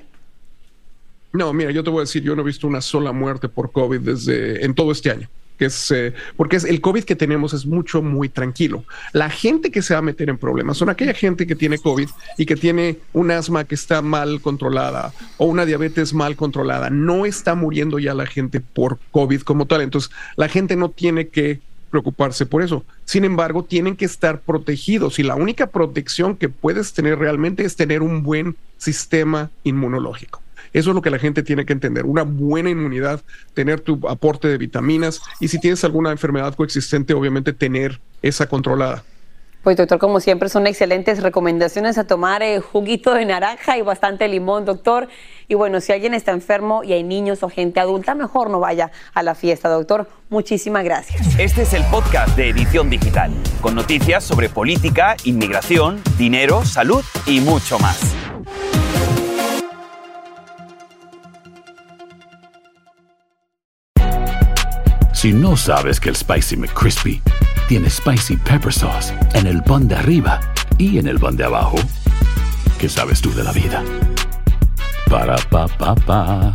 No, 1.33 1.53
mira, 1.53 1.73
yo 1.73 1.83
te 1.83 1.91
voy 1.91 1.99
a 1.99 2.03
decir, 2.03 2.23
yo 2.23 2.37
no 2.37 2.43
he 2.43 2.45
visto 2.45 2.69
una 2.69 2.81
sola 2.81 3.11
muerte 3.11 3.49
por 3.49 3.73
COVID 3.73 3.99
desde 3.99 4.65
en 4.65 4.77
todo 4.77 4.93
este 4.93 5.11
año 5.11 5.29
es 5.67 5.91
eh, 5.91 6.15
porque 6.37 6.57
es 6.57 6.65
el 6.65 6.81
COVID 6.81 7.05
que 7.05 7.17
tenemos 7.17 7.53
es 7.53 7.67
mucho, 7.67 8.03
muy 8.03 8.29
tranquilo. 8.29 8.85
La 9.13 9.31
gente 9.31 9.71
que 9.71 9.83
se 9.83 9.95
va 9.95 9.99
a 9.99 10.03
meter 10.03 10.29
en 10.29 10.39
problemas 10.39 10.77
son 10.77 10.89
aquella 10.89 11.15
gente 11.15 11.47
que 11.47 11.57
tiene 11.57 11.79
COVID 11.79 12.09
y 12.39 12.47
que 12.47 12.57
tiene 12.57 12.99
un 13.13 13.31
asma 13.31 13.65
que 13.65 13.75
está 13.75 14.03
mal 14.03 14.41
controlada 14.41 15.13
o 15.37 15.47
una 15.47 15.67
diabetes 15.67 16.15
mal 16.15 16.37
controlada. 16.37 16.91
No 16.91 17.27
está 17.27 17.55
muriendo 17.55 17.99
ya 17.99 18.15
la 18.15 18.27
gente 18.27 18.61
por 18.61 18.99
COVID 19.11 19.43
como 19.43 19.67
tal. 19.67 19.83
Entonces, 19.83 20.11
la 20.37 20.49
gente 20.49 20.77
no 20.77 20.91
tiene 20.91 21.29
que 21.29 21.61
preocuparse 21.91 22.47
por 22.47 22.63
eso. 22.63 22.85
Sin 23.05 23.25
embargo, 23.25 23.65
tienen 23.65 23.97
que 23.97 24.05
estar 24.05 24.41
protegidos 24.41 25.19
y 25.19 25.23
la 25.23 25.35
única 25.35 25.67
protección 25.67 26.37
que 26.37 26.49
puedes 26.49 26.93
tener 26.93 27.19
realmente 27.19 27.65
es 27.65 27.77
tener 27.77 28.03
un 28.03 28.23
buen 28.23 28.57
sistema 28.79 29.51
inmunológico. 29.65 30.41
Eso 30.73 30.91
es 30.91 30.95
lo 30.95 31.03
que 31.03 31.11
la 31.11 31.19
gente 31.19 31.43
tiene 31.43 31.65
que 31.67 31.73
entender. 31.73 32.05
Una 32.05 32.23
buena 32.23 32.71
inmunidad, 32.71 33.21
tener 33.55 33.81
tu 33.81 34.01
aporte 34.09 34.49
de 34.49 34.59
vitaminas 34.59 35.21
y 35.41 35.49
si 35.49 35.59
tienes 35.59 35.83
alguna 35.85 36.11
enfermedad 36.11 36.55
coexistente, 36.55 37.15
obviamente 37.15 37.53
tener 37.53 38.01
esa 38.23 38.47
controlada. 38.47 39.05
Pues 39.63 39.77
doctor, 39.77 39.99
como 39.99 40.21
siempre 40.21 40.49
son 40.49 40.67
excelentes 40.67 41.23
recomendaciones 41.23 41.99
a 41.99 42.05
tomar 42.05 42.43
eh, 42.43 42.61
juguito 42.61 43.13
de 43.13 43.27
naranja 43.27 43.77
y 43.77 43.83
bastante 43.83 44.27
limón, 44.27 44.65
doctor. 44.65 45.09
Y 45.49 45.55
bueno, 45.55 45.83
si 45.83 45.93
alguien 45.93 46.15
está 46.15 46.33
enfermo 46.33 46.83
y 46.83 46.95
hay 46.95 47.03
niños 47.03 47.43
o 47.43 47.51
gente 47.51 47.79
adulta, 47.79 48.15
mejor 48.15 48.49
no 48.49 48.59
vaya 48.59 48.91
a 49.13 49.23
la 49.23 49.35
fiesta, 49.35 49.69
doctor. 49.69 50.09
Muchísimas 50.31 50.83
gracias. 50.83 51.39
Este 51.39 51.63
es 51.63 51.75
el 51.75 51.85
podcast 51.91 52.35
de 52.37 52.49
Edición 52.49 52.89
Digital, 52.89 53.33
con 53.61 53.75
noticias 53.75 54.25
sobre 54.25 54.49
política, 54.49 55.15
inmigración, 55.25 56.01
dinero, 56.17 56.65
salud 56.65 57.05
y 57.27 57.41
mucho 57.41 57.79
más. 57.81 58.20
Si 65.21 65.35
no 65.35 65.55
sabes 65.55 66.01
que 66.01 66.09
el 66.09 66.17
Spicy 66.17 66.57
McCrispy 66.57 67.21
tiene 67.69 67.91
Spicy 67.91 68.39
Pepper 68.39 68.73
Sauce 68.73 69.13
en 69.35 69.47
el 69.47 69.63
pan 69.63 69.87
de 69.87 69.95
arriba 69.95 70.41
y 70.79 70.99
en 70.99 71.07
el 71.07 71.19
pan 71.19 71.37
de 71.37 71.45
abajo, 71.45 71.77
¿qué 72.79 72.89
sabes 72.89 73.21
tú 73.21 73.31
de 73.35 73.45
la 73.45 73.53
vida? 73.53 73.85
Para, 75.11 75.37
pa, 75.37 75.69
pa, 75.69 75.95
pa. 75.95 76.55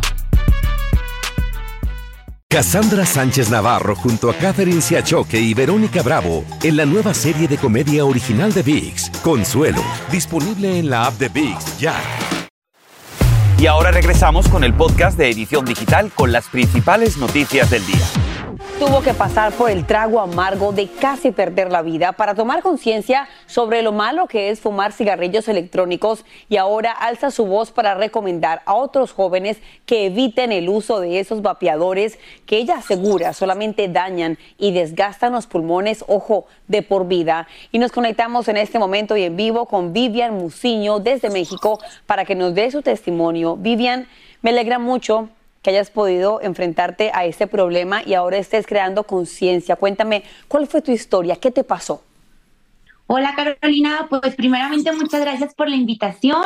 Cassandra 2.48 3.06
Sánchez 3.06 3.50
Navarro 3.50 3.94
junto 3.94 4.30
a 4.30 4.34
Catherine 4.34 4.80
Siachoque 4.80 5.38
y 5.38 5.54
Verónica 5.54 6.02
Bravo 6.02 6.44
en 6.64 6.76
la 6.76 6.86
nueva 6.86 7.14
serie 7.14 7.46
de 7.46 7.58
comedia 7.58 8.04
original 8.04 8.52
de 8.52 8.64
VIX, 8.64 9.10
Consuelo, 9.22 9.84
disponible 10.10 10.76
en 10.76 10.90
la 10.90 11.06
app 11.06 11.14
de 11.20 11.28
VIX 11.28 11.78
ya. 11.78 11.94
Y 13.60 13.68
ahora 13.68 13.92
regresamos 13.92 14.48
con 14.48 14.64
el 14.64 14.74
podcast 14.74 15.16
de 15.16 15.30
Edición 15.30 15.64
Digital 15.64 16.10
con 16.12 16.32
las 16.32 16.48
principales 16.48 17.16
noticias 17.16 17.70
del 17.70 17.86
día 17.86 18.25
tuvo 18.78 19.00
que 19.00 19.14
pasar 19.14 19.52
por 19.54 19.70
el 19.70 19.86
trago 19.86 20.20
amargo 20.20 20.70
de 20.70 20.86
casi 20.86 21.30
perder 21.30 21.72
la 21.72 21.80
vida 21.80 22.12
para 22.12 22.34
tomar 22.34 22.62
conciencia 22.62 23.26
sobre 23.46 23.80
lo 23.80 23.90
malo 23.90 24.26
que 24.26 24.50
es 24.50 24.60
fumar 24.60 24.92
cigarrillos 24.92 25.48
electrónicos 25.48 26.26
y 26.50 26.58
ahora 26.58 26.92
alza 26.92 27.30
su 27.30 27.46
voz 27.46 27.70
para 27.70 27.94
recomendar 27.94 28.60
a 28.66 28.74
otros 28.74 29.12
jóvenes 29.12 29.58
que 29.86 30.06
eviten 30.06 30.52
el 30.52 30.68
uso 30.68 31.00
de 31.00 31.20
esos 31.20 31.40
vapeadores 31.40 32.18
que 32.44 32.58
ella 32.58 32.76
asegura 32.76 33.32
solamente 33.32 33.88
dañan 33.88 34.36
y 34.58 34.72
desgastan 34.72 35.32
los 35.32 35.46
pulmones, 35.46 36.04
ojo, 36.06 36.46
de 36.68 36.82
por 36.82 37.08
vida. 37.08 37.48
Y 37.72 37.78
nos 37.78 37.92
conectamos 37.92 38.46
en 38.48 38.58
este 38.58 38.78
momento 38.78 39.16
y 39.16 39.22
en 39.22 39.36
vivo 39.36 39.64
con 39.66 39.94
Vivian 39.94 40.34
Muciño 40.34 40.98
desde 40.98 41.30
México 41.30 41.80
para 42.04 42.26
que 42.26 42.34
nos 42.34 42.54
dé 42.54 42.70
su 42.70 42.82
testimonio. 42.82 43.56
Vivian, 43.56 44.06
me 44.42 44.50
alegra 44.50 44.78
mucho 44.78 45.30
que 45.66 45.70
hayas 45.70 45.90
podido 45.90 46.40
enfrentarte 46.42 47.10
a 47.12 47.24
este 47.24 47.48
problema 47.48 48.00
y 48.06 48.14
ahora 48.14 48.36
estés 48.36 48.68
creando 48.68 49.02
conciencia. 49.02 49.74
Cuéntame, 49.74 50.22
¿cuál 50.46 50.68
fue 50.68 50.80
tu 50.80 50.92
historia? 50.92 51.34
¿Qué 51.34 51.50
te 51.50 51.64
pasó? 51.64 52.04
Hola 53.08 53.34
Carolina, 53.34 54.06
pues 54.08 54.36
primeramente 54.36 54.92
muchas 54.92 55.20
gracias 55.22 55.56
por 55.56 55.68
la 55.68 55.74
invitación. 55.74 56.44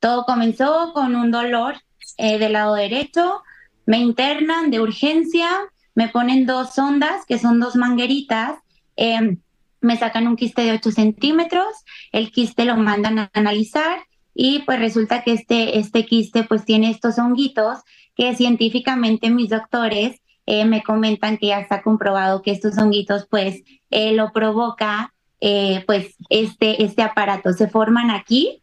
Todo 0.00 0.26
comenzó 0.26 0.92
con 0.92 1.16
un 1.16 1.30
dolor 1.30 1.76
eh, 2.18 2.38
del 2.38 2.52
lado 2.52 2.74
derecho, 2.74 3.42
me 3.86 3.96
internan 3.96 4.70
de 4.70 4.80
urgencia, 4.80 5.48
me 5.94 6.08
ponen 6.08 6.44
dos 6.44 6.74
sondas, 6.74 7.24
que 7.24 7.38
son 7.38 7.60
dos 7.60 7.74
mangueritas, 7.74 8.58
em, 8.96 9.38
me 9.80 9.96
sacan 9.96 10.28
un 10.28 10.36
quiste 10.36 10.60
de 10.60 10.72
8 10.72 10.90
centímetros, 10.90 11.68
el 12.12 12.30
quiste 12.30 12.66
lo 12.66 12.76
mandan 12.76 13.18
a 13.18 13.30
analizar 13.32 14.00
y 14.34 14.58
pues 14.66 14.78
resulta 14.78 15.22
que 15.24 15.32
este, 15.32 15.78
este 15.78 16.04
quiste 16.04 16.44
pues 16.44 16.66
tiene 16.66 16.90
estos 16.90 17.18
honguitos 17.18 17.78
que 18.18 18.34
científicamente 18.34 19.30
mis 19.30 19.48
doctores 19.48 20.20
eh, 20.44 20.64
me 20.64 20.82
comentan 20.82 21.38
que 21.38 21.46
ya 21.46 21.60
está 21.60 21.82
comprobado 21.82 22.42
que 22.42 22.50
estos 22.50 22.76
honguitos 22.76 23.28
pues 23.30 23.62
eh, 23.90 24.12
lo 24.12 24.32
provoca 24.32 25.14
eh, 25.40 25.84
pues 25.86 26.16
este, 26.28 26.82
este 26.82 27.02
aparato. 27.02 27.52
Se 27.52 27.68
forman 27.68 28.10
aquí, 28.10 28.60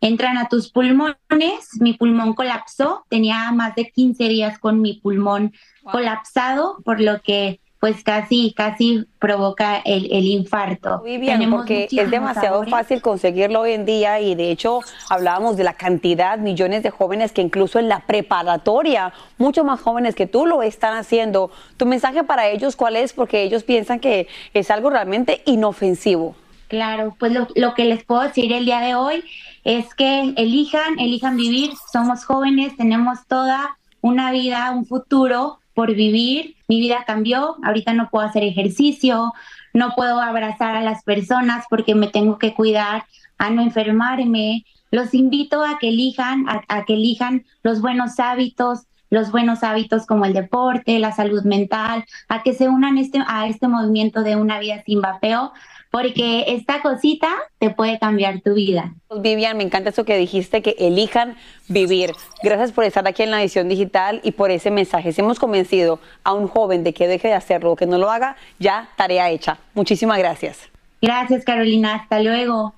entran 0.00 0.38
a 0.38 0.48
tus 0.48 0.72
pulmones, 0.72 1.68
mi 1.78 1.92
pulmón 1.92 2.34
colapsó, 2.34 3.04
tenía 3.08 3.52
más 3.52 3.76
de 3.76 3.90
15 3.92 4.24
días 4.28 4.58
con 4.58 4.82
mi 4.82 4.94
pulmón 4.94 5.52
colapsado, 5.84 6.78
por 6.84 7.00
lo 7.00 7.20
que 7.20 7.60
pues 7.86 8.02
casi, 8.02 8.52
casi 8.52 9.06
provoca 9.20 9.76
el, 9.84 10.06
el 10.10 10.24
infarto. 10.24 10.98
Muy 11.02 11.18
bien, 11.18 11.48
porque 11.52 11.86
es 11.88 12.10
demasiado 12.10 12.64
fácil 12.64 13.00
conseguirlo 13.00 13.60
hoy 13.60 13.74
en 13.74 13.84
día 13.84 14.18
y 14.18 14.34
de 14.34 14.50
hecho 14.50 14.80
hablábamos 15.08 15.56
de 15.56 15.62
la 15.62 15.74
cantidad, 15.74 16.36
millones 16.36 16.82
de 16.82 16.90
jóvenes 16.90 17.30
que 17.30 17.42
incluso 17.42 17.78
en 17.78 17.88
la 17.88 18.00
preparatoria, 18.00 19.12
mucho 19.38 19.62
más 19.62 19.80
jóvenes 19.80 20.16
que 20.16 20.26
tú 20.26 20.46
lo 20.46 20.64
están 20.64 20.96
haciendo. 20.96 21.52
¿Tu 21.76 21.86
mensaje 21.86 22.24
para 22.24 22.48
ellos 22.48 22.74
cuál 22.74 22.96
es? 22.96 23.12
Porque 23.12 23.44
ellos 23.44 23.62
piensan 23.62 24.00
que 24.00 24.26
es 24.52 24.68
algo 24.72 24.90
realmente 24.90 25.42
inofensivo. 25.44 26.34
Claro, 26.66 27.14
pues 27.20 27.30
lo, 27.30 27.46
lo 27.54 27.74
que 27.74 27.84
les 27.84 28.02
puedo 28.02 28.22
decir 28.22 28.52
el 28.52 28.64
día 28.64 28.80
de 28.80 28.96
hoy 28.96 29.22
es 29.62 29.94
que 29.94 30.34
elijan, 30.36 30.98
elijan 30.98 31.36
vivir, 31.36 31.70
somos 31.92 32.24
jóvenes, 32.24 32.76
tenemos 32.76 33.24
toda 33.28 33.78
una 34.00 34.32
vida, 34.32 34.72
un 34.72 34.86
futuro 34.86 35.60
por 35.72 35.94
vivir. 35.94 36.55
Mi 36.68 36.80
vida 36.80 37.04
cambió, 37.06 37.56
ahorita 37.62 37.92
no 37.92 38.08
puedo 38.10 38.26
hacer 38.26 38.42
ejercicio, 38.42 39.32
no 39.72 39.94
puedo 39.94 40.20
abrazar 40.20 40.74
a 40.74 40.82
las 40.82 41.04
personas 41.04 41.66
porque 41.70 41.94
me 41.94 42.08
tengo 42.08 42.38
que 42.38 42.54
cuidar 42.54 43.04
a 43.38 43.50
no 43.50 43.62
enfermarme. 43.62 44.64
Los 44.90 45.14
invito 45.14 45.62
a 45.62 45.78
que 45.78 45.88
elijan, 45.88 46.46
a, 46.48 46.84
que 46.84 46.94
elijan 46.94 47.44
los 47.62 47.80
buenos 47.80 48.18
hábitos, 48.18 48.86
los 49.10 49.30
buenos 49.30 49.62
hábitos 49.62 50.06
como 50.06 50.24
el 50.24 50.32
deporte, 50.32 50.98
la 50.98 51.12
salud 51.12 51.44
mental, 51.44 52.04
a 52.28 52.42
que 52.42 52.54
se 52.54 52.68
unan 52.68 52.98
este, 52.98 53.20
a 53.26 53.46
este 53.46 53.68
movimiento 53.68 54.22
de 54.22 54.36
una 54.36 54.58
vida 54.58 54.82
sin 54.84 55.00
vapeo, 55.00 55.52
porque 55.90 56.44
esta 56.48 56.82
cosita 56.82 57.28
te 57.58 57.70
puede 57.70 57.98
cambiar 57.98 58.40
tu 58.42 58.54
vida. 58.54 58.92
Vivian, 59.18 59.56
me 59.56 59.62
encanta 59.62 59.90
eso 59.90 60.04
que 60.04 60.18
dijiste, 60.18 60.60
que 60.60 60.76
elijan 60.78 61.36
vivir. 61.68 62.12
Gracias 62.42 62.72
por 62.72 62.84
estar 62.84 63.06
aquí 63.08 63.22
en 63.22 63.30
la 63.30 63.40
edición 63.40 63.68
digital 63.68 64.20
y 64.22 64.32
por 64.32 64.50
ese 64.50 64.70
mensaje. 64.70 65.12
Si 65.12 65.20
hemos 65.20 65.38
convencido 65.38 65.98
a 66.22 66.34
un 66.34 66.48
joven 66.48 66.84
de 66.84 66.92
que 66.92 67.08
deje 67.08 67.28
de 67.28 67.34
hacerlo, 67.34 67.76
que 67.76 67.86
no 67.86 67.98
lo 67.98 68.10
haga, 68.10 68.36
ya 68.58 68.88
tarea 68.96 69.30
hecha. 69.30 69.58
Muchísimas 69.74 70.18
gracias. 70.18 70.68
Gracias, 71.00 71.44
Carolina. 71.44 71.94
Hasta 71.94 72.20
luego. 72.20 72.74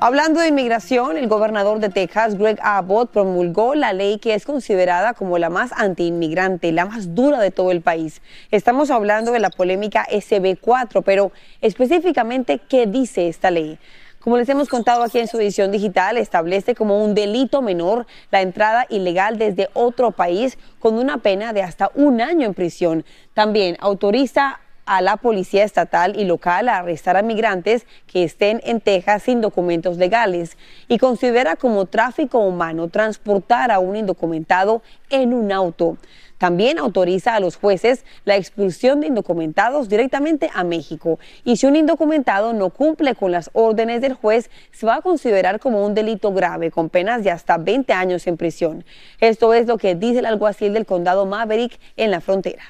Hablando 0.00 0.38
de 0.38 0.46
inmigración, 0.46 1.16
el 1.16 1.26
gobernador 1.26 1.80
de 1.80 1.88
Texas, 1.88 2.38
Greg 2.38 2.60
Abbott, 2.62 3.10
promulgó 3.10 3.74
la 3.74 3.92
ley 3.92 4.18
que 4.18 4.34
es 4.34 4.44
considerada 4.44 5.12
como 5.12 5.38
la 5.38 5.50
más 5.50 5.72
antiinmigrante, 5.72 6.70
la 6.70 6.86
más 6.86 7.16
dura 7.16 7.40
de 7.40 7.50
todo 7.50 7.72
el 7.72 7.80
país. 7.80 8.22
Estamos 8.52 8.92
hablando 8.92 9.32
de 9.32 9.40
la 9.40 9.50
polémica 9.50 10.06
SB4, 10.08 11.02
pero 11.04 11.32
específicamente, 11.60 12.60
¿qué 12.60 12.86
dice 12.86 13.26
esta 13.26 13.50
ley? 13.50 13.76
Como 14.20 14.38
les 14.38 14.48
hemos 14.48 14.68
contado 14.68 15.02
aquí 15.02 15.18
en 15.18 15.26
su 15.26 15.40
edición 15.40 15.72
digital, 15.72 16.16
establece 16.16 16.76
como 16.76 17.04
un 17.04 17.16
delito 17.16 17.60
menor 17.60 18.06
la 18.30 18.40
entrada 18.40 18.86
ilegal 18.90 19.36
desde 19.36 19.68
otro 19.74 20.12
país 20.12 20.58
con 20.78 20.94
una 20.94 21.18
pena 21.18 21.52
de 21.52 21.64
hasta 21.64 21.90
un 21.96 22.20
año 22.20 22.46
en 22.46 22.54
prisión. 22.54 23.04
También 23.34 23.76
autoriza 23.80 24.60
a 24.88 25.02
la 25.02 25.18
policía 25.18 25.64
estatal 25.64 26.18
y 26.18 26.24
local 26.24 26.68
a 26.68 26.78
arrestar 26.78 27.18
a 27.18 27.22
migrantes 27.22 27.86
que 28.06 28.24
estén 28.24 28.62
en 28.64 28.80
Texas 28.80 29.24
sin 29.24 29.42
documentos 29.42 29.98
legales 29.98 30.56
y 30.88 30.96
considera 30.96 31.56
como 31.56 31.84
tráfico 31.84 32.38
humano 32.38 32.88
transportar 32.88 33.70
a 33.70 33.80
un 33.80 33.96
indocumentado 33.96 34.82
en 35.10 35.34
un 35.34 35.52
auto. 35.52 35.98
También 36.38 36.78
autoriza 36.78 37.34
a 37.34 37.40
los 37.40 37.56
jueces 37.56 38.04
la 38.24 38.36
expulsión 38.36 39.00
de 39.00 39.08
indocumentados 39.08 39.88
directamente 39.90 40.48
a 40.54 40.64
México. 40.64 41.18
Y 41.44 41.56
si 41.56 41.66
un 41.66 41.76
indocumentado 41.76 42.54
no 42.54 42.70
cumple 42.70 43.14
con 43.14 43.30
las 43.30 43.50
órdenes 43.52 44.00
del 44.00 44.14
juez, 44.14 44.48
se 44.72 44.86
va 44.86 44.96
a 44.96 45.02
considerar 45.02 45.60
como 45.60 45.84
un 45.84 45.94
delito 45.94 46.32
grave 46.32 46.70
con 46.70 46.88
penas 46.88 47.24
de 47.24 47.32
hasta 47.32 47.58
20 47.58 47.92
años 47.92 48.26
en 48.26 48.38
prisión. 48.38 48.84
Esto 49.20 49.52
es 49.52 49.66
lo 49.66 49.76
que 49.76 49.96
dice 49.96 50.20
el 50.20 50.26
alguacil 50.26 50.72
del 50.72 50.86
condado 50.86 51.26
Maverick 51.26 51.78
en 51.96 52.12
la 52.12 52.20
frontera. 52.20 52.62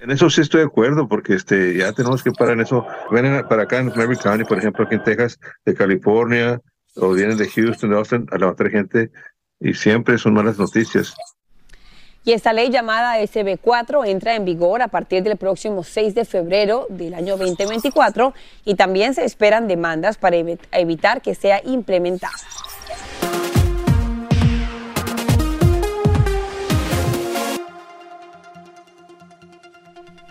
En 0.00 0.10
eso 0.10 0.30
sí 0.30 0.40
estoy 0.40 0.60
de 0.60 0.66
acuerdo, 0.66 1.06
porque 1.06 1.34
este, 1.34 1.76
ya 1.76 1.92
tenemos 1.92 2.22
que 2.22 2.32
parar 2.32 2.54
en 2.54 2.62
eso. 2.62 2.86
Vienen 3.10 3.46
para 3.48 3.64
acá 3.64 3.78
en 3.78 3.88
Maverick 3.88 4.22
County, 4.22 4.44
por 4.44 4.58
ejemplo, 4.58 4.84
aquí 4.84 4.94
en 4.94 5.04
Texas, 5.04 5.38
de 5.66 5.74
California, 5.74 6.60
o 6.96 7.12
vienen 7.12 7.36
de 7.36 7.48
Houston, 7.48 7.90
de 7.90 7.96
Austin, 7.96 8.26
a 8.30 8.38
levantar 8.38 8.70
gente, 8.70 9.10
y 9.60 9.74
siempre 9.74 10.16
son 10.16 10.34
malas 10.34 10.58
noticias. 10.58 11.14
Y 12.24 12.32
esta 12.32 12.52
ley 12.52 12.70
llamada 12.70 13.18
SB4 13.20 14.06
entra 14.06 14.36
en 14.36 14.44
vigor 14.44 14.82
a 14.82 14.88
partir 14.88 15.22
del 15.22 15.36
próximo 15.36 15.84
6 15.84 16.14
de 16.14 16.24
febrero 16.24 16.86
del 16.90 17.14
año 17.14 17.36
2024 17.36 18.34
y 18.64 18.74
también 18.74 19.14
se 19.14 19.24
esperan 19.24 19.68
demandas 19.68 20.18
para 20.18 20.36
evitar 20.36 21.22
que 21.22 21.34
sea 21.34 21.62
implementada. 21.64 22.32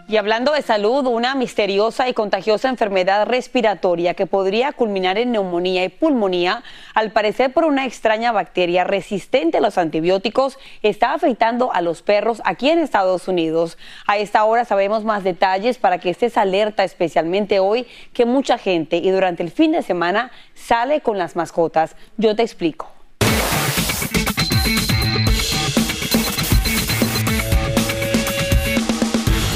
Y 0.10 0.18
hablando 0.18 0.54
de 0.54 0.64
salud, 0.64 1.06
una 1.06 1.36
misteriosa 1.36 2.10
y 2.10 2.16
contagiosa 2.16 2.68
enfermedad 2.68 3.28
respiratoria 3.28 4.16
que 4.16 4.26
podría 4.26 4.72
culminar 4.72 5.20
en 5.20 5.32
neumonía 5.32 5.84
y 5.84 5.90
pulmonía, 5.90 6.64
al 6.96 7.12
parecer 7.12 7.54
por 7.54 7.64
una 7.66 7.86
extraña 7.86 8.32
bacteria 8.32 8.84
resistente 8.84 9.60
a 9.60 9.62
los 9.62 9.78
antibióticos, 9.78 10.58
está 10.82 11.14
afectando 11.14 11.72
a 11.72 11.82
los 11.82 12.02
perros 12.02 12.42
aquí 12.44 12.72
en 12.72 12.80
Estados 12.80 13.28
Unidos. 13.28 13.78
A 14.08 14.18
esta 14.18 14.46
hora 14.46 14.66
sabemos 14.66 15.04
más 15.04 15.24
detalles 15.24 15.78
para 15.78 16.00
que 16.00 16.10
estés 16.10 16.38
alerta, 16.38 16.84
especialmente 16.84 17.60
hoy 17.60 17.86
que 18.12 18.26
mucha 18.26 18.58
gente 18.58 18.98
y 18.98 19.12
durante 19.12 19.44
el 19.44 19.52
fin 19.52 19.74
de 19.74 19.84
semana 19.84 20.32
sale 20.56 21.02
con 21.02 21.20
las 21.20 21.36
mascotas. 21.36 21.96
Yo 22.18 22.36
te 22.36 22.42
explico. 22.42 22.90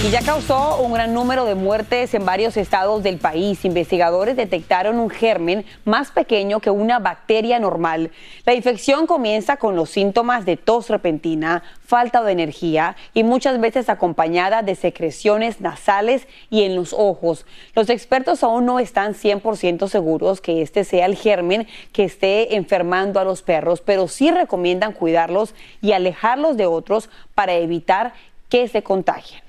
Y 0.04 0.10
ya 0.10 0.22
causó 0.22 0.82
un 0.82 0.92
gran 0.92 1.14
número 1.14 1.46
de 1.46 1.56
muertes 1.56 2.14
en 2.14 2.26
varios 2.26 2.58
estados 2.58 3.04
del 3.04 3.20
país. 3.20 3.64
Investigadores 3.64 4.36
detectaron 4.36 5.00
un 5.00 5.10
germen 5.10 5.64
más 5.86 6.12
pequeño 6.12 6.60
que 6.60 6.70
una 6.70 7.00
bacteria 7.00 7.58
normal. 7.58 8.12
La 8.46 8.54
infección 8.54 9.08
comienza 9.08 9.56
con 9.56 9.78
los 9.78 9.90
síntomas 9.90 10.46
de 10.46 10.58
tos 10.58 10.90
repentina, 10.90 11.64
falta 11.86 12.22
de 12.22 12.34
energía 12.34 12.98
y 13.14 13.24
muchas 13.24 13.62
veces 13.62 13.88
acompañada 13.88 14.62
de 14.62 14.76
secreciones 14.76 15.62
nasales 15.62 16.28
y 16.50 16.64
en 16.64 16.76
los 16.76 16.92
ojos. 16.92 17.46
Los 17.74 17.90
expertos 17.90 18.44
aún 18.44 18.66
no 18.66 18.80
están 18.80 19.14
100% 19.14 19.88
seguros 19.88 20.42
que 20.42 20.62
este 20.62 20.84
sea 20.84 21.06
el 21.06 21.16
germen 21.16 21.66
que 21.94 22.04
esté 22.04 22.58
enfermando 22.58 23.22
a 23.22 23.24
los 23.24 23.42
perros, 23.42 23.80
pero 23.80 24.10
sí 24.10 24.32
recomiendan 24.32 24.92
cuidarlos 24.92 25.56
y 25.82 25.94
alejarlos 25.94 26.58
de 26.58 26.66
otros 26.66 27.10
para 27.36 27.54
evitar 27.54 28.14
que 28.50 28.68
se 28.68 28.84
contagien. 28.84 29.43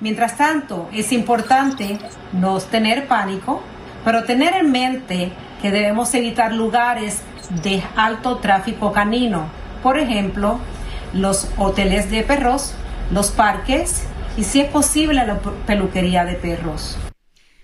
Mientras 0.00 0.36
tanto, 0.36 0.88
es 0.92 1.12
importante 1.12 1.98
no 2.32 2.60
tener 2.60 3.08
pánico, 3.08 3.62
pero 4.04 4.24
tener 4.24 4.54
en 4.54 4.70
mente 4.70 5.32
que 5.60 5.72
debemos 5.72 6.14
evitar 6.14 6.52
lugares 6.52 7.22
de 7.62 7.82
alto 7.96 8.36
tráfico 8.36 8.92
canino, 8.92 9.46
por 9.82 9.98
ejemplo, 9.98 10.60
los 11.12 11.48
hoteles 11.56 12.10
de 12.10 12.22
perros, 12.22 12.74
los 13.10 13.30
parques 13.30 14.04
y 14.36 14.44
si 14.44 14.60
es 14.60 14.68
posible 14.68 15.26
la 15.26 15.40
peluquería 15.66 16.24
de 16.24 16.34
perros. 16.34 16.96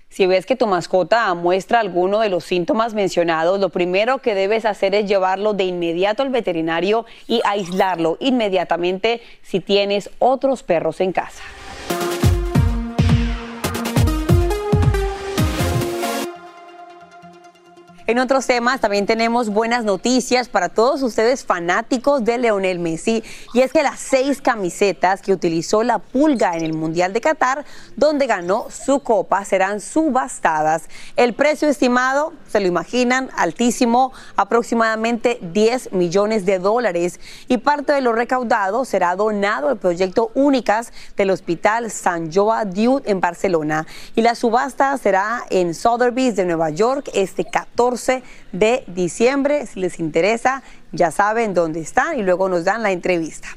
Si 0.09 0.27
ves 0.27 0.45
que 0.45 0.57
tu 0.57 0.67
mascota 0.67 1.33
muestra 1.35 1.79
alguno 1.79 2.19
de 2.19 2.29
los 2.29 2.43
síntomas 2.43 2.93
mencionados, 2.93 3.59
lo 3.59 3.69
primero 3.69 4.17
que 4.19 4.33
debes 4.33 4.65
hacer 4.65 4.93
es 4.93 5.07
llevarlo 5.07 5.53
de 5.53 5.65
inmediato 5.65 6.23
al 6.23 6.29
veterinario 6.29 7.05
y 7.27 7.41
aislarlo 7.45 8.17
inmediatamente 8.19 9.21
si 9.41 9.61
tienes 9.61 10.09
otros 10.19 10.63
perros 10.63 10.99
en 10.99 11.13
casa. 11.13 11.43
En 18.07 18.19
otros 18.19 18.45
temas 18.45 18.81
también 18.81 19.07
tenemos 19.07 19.49
buenas 19.49 19.83
noticias 19.83 20.47
para 20.47 20.69
todos 20.69 21.01
ustedes 21.01 21.43
fanáticos 21.43 22.23
de 22.23 22.37
Leonel 22.37 22.77
Messi. 22.77 23.23
Y 23.51 23.61
es 23.61 23.73
que 23.73 23.81
las 23.81 23.99
seis 23.99 24.41
camisetas 24.43 25.23
que 25.23 25.33
utilizó 25.33 25.81
la 25.81 25.97
pulga 25.97 26.55
en 26.55 26.63
el 26.63 26.73
Mundial 26.73 27.13
de 27.13 27.21
Qatar, 27.21 27.65
donde 27.95 28.27
ganó 28.27 28.67
su 28.69 28.99
copa, 28.99 29.43
serán 29.43 29.81
subastadas. 29.81 30.83
El 31.15 31.33
precio 31.33 31.67
estimado, 31.67 32.33
se 32.47 32.59
lo 32.59 32.67
imaginan, 32.67 33.31
altísimo, 33.35 34.13
aproximadamente 34.35 35.39
10 35.41 35.91
millones 35.93 36.45
de 36.45 36.59
dólares. 36.59 37.19
Y 37.47 37.57
parte 37.57 37.93
de 37.93 38.01
lo 38.01 38.13
recaudado 38.13 38.85
será 38.85 39.15
donado 39.15 39.69
al 39.69 39.77
proyecto 39.77 40.29
Únicas 40.35 40.93
del 41.17 41.31
Hospital 41.31 41.89
San 41.89 42.31
Joa 42.31 42.65
Diud 42.65 43.01
en 43.05 43.19
Barcelona. 43.19 43.87
Y 44.15 44.21
la 44.21 44.35
subasta 44.35 44.95
será 44.99 45.43
en 45.49 45.73
Sotheby's 45.73 46.35
de 46.35 46.45
Nueva 46.45 46.69
York 46.69 47.09
este 47.15 47.45
14 47.45 47.94
de 48.51 48.83
diciembre. 48.87 49.65
Si 49.65 49.79
les 49.79 49.99
interesa, 49.99 50.63
ya 50.91 51.11
saben 51.11 51.53
dónde 51.53 51.79
están 51.79 52.19
y 52.19 52.23
luego 52.23 52.49
nos 52.49 52.63
dan 52.63 52.83
la 52.83 52.91
entrevista. 52.91 53.47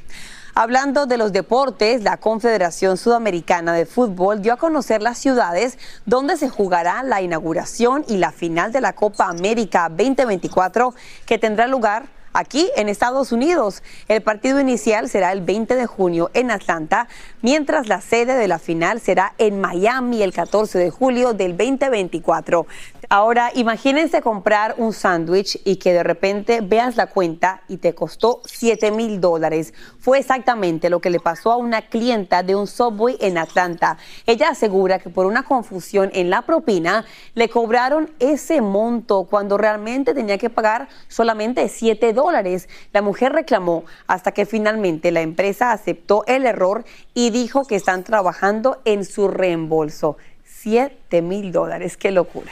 Hablando 0.55 1.07
de 1.07 1.19
los 1.19 1.33
deportes, 1.33 2.03
la 2.03 2.17
Confederación 2.17 2.97
Sudamericana 2.97 3.73
de 3.75 3.87
Fútbol 3.87 4.43
dio 4.43 4.55
a 4.55 4.57
conocer 4.57 5.03
las 5.03 5.19
ciudades 5.19 5.79
donde 6.05 6.37
se 6.37 6.49
jugará 6.49 7.05
la 7.05 7.23
inauguración 7.23 8.05
y 8.09 8.17
la 8.17 8.33
final 8.33 8.73
de 8.73 8.81
la 8.81 8.93
Copa 8.93 9.29
América 9.29 9.89
2024 9.89 10.95
que 11.27 11.39
tendrá 11.39 11.69
lugar 11.69 12.07
aquí 12.33 12.71
en 12.77 12.89
Estados 12.89 13.33
Unidos. 13.33 13.83
El 14.09 14.23
partido 14.23 14.61
inicial 14.61 15.09
será 15.09 15.33
el 15.33 15.43
20 15.43 15.77
de 15.77 15.87
junio 15.87 16.31
en 16.35 16.51
Atlanta, 16.51 17.09
mientras 17.43 17.89
la 17.89 18.01
sede 18.01 18.35
de 18.35 18.49
la 18.49 18.59
final 18.59 19.01
será 19.01 19.35
en 19.39 19.61
Miami 19.61 20.23
el 20.23 20.33
14 20.33 20.79
de 20.79 20.91
julio 20.91 21.33
del 21.33 21.57
2024. 21.57 22.67
Ahora, 23.11 23.51
imagínense 23.55 24.21
comprar 24.21 24.75
un 24.77 24.93
sándwich 24.93 25.59
y 25.65 25.77
que 25.77 25.95
de 25.95 26.03
repente 26.03 26.61
veas 26.61 26.97
la 26.97 27.07
cuenta 27.07 27.63
y 27.67 27.79
te 27.79 27.95
costó 27.95 28.43
7 28.45 28.91
mil 28.91 29.19
dólares. 29.19 29.73
Fue 29.99 30.19
exactamente 30.19 30.91
lo 30.91 31.01
que 31.01 31.09
le 31.09 31.19
pasó 31.19 31.53
a 31.53 31.57
una 31.57 31.81
clienta 31.81 32.43
de 32.43 32.55
un 32.55 32.67
Subway 32.67 33.17
en 33.21 33.39
Atlanta. 33.39 33.97
Ella 34.27 34.51
asegura 34.51 34.99
que 34.99 35.09
por 35.09 35.25
una 35.25 35.43
confusión 35.43 36.11
en 36.13 36.29
la 36.29 36.43
propina 36.43 37.07
le 37.35 37.49
cobraron 37.49 38.11
ese 38.19 38.61
monto 38.61 39.25
cuando 39.25 39.57
realmente 39.57 40.13
tenía 40.13 40.37
que 40.37 40.51
pagar 40.51 40.89
solamente 41.09 41.67
7 41.71 42.13
dólares. 42.13 42.69
La 42.93 43.01
mujer 43.01 43.33
reclamó 43.33 43.85
hasta 44.07 44.33
que 44.33 44.45
finalmente 44.45 45.13
la 45.13 45.23
empresa 45.23 45.73
aceptó 45.73 46.25
el 46.27 46.45
error 46.45 46.85
y 47.15 47.28
dijo 47.31 47.65
que 47.65 47.77
están 47.77 48.05
trabajando 48.05 48.81
en 48.85 49.05
su 49.05 49.29
reembolso. 49.29 50.17
7 50.45 51.23
mil 51.23 51.53
dólares, 51.53 51.97
qué 51.97 52.11
locura. 52.11 52.51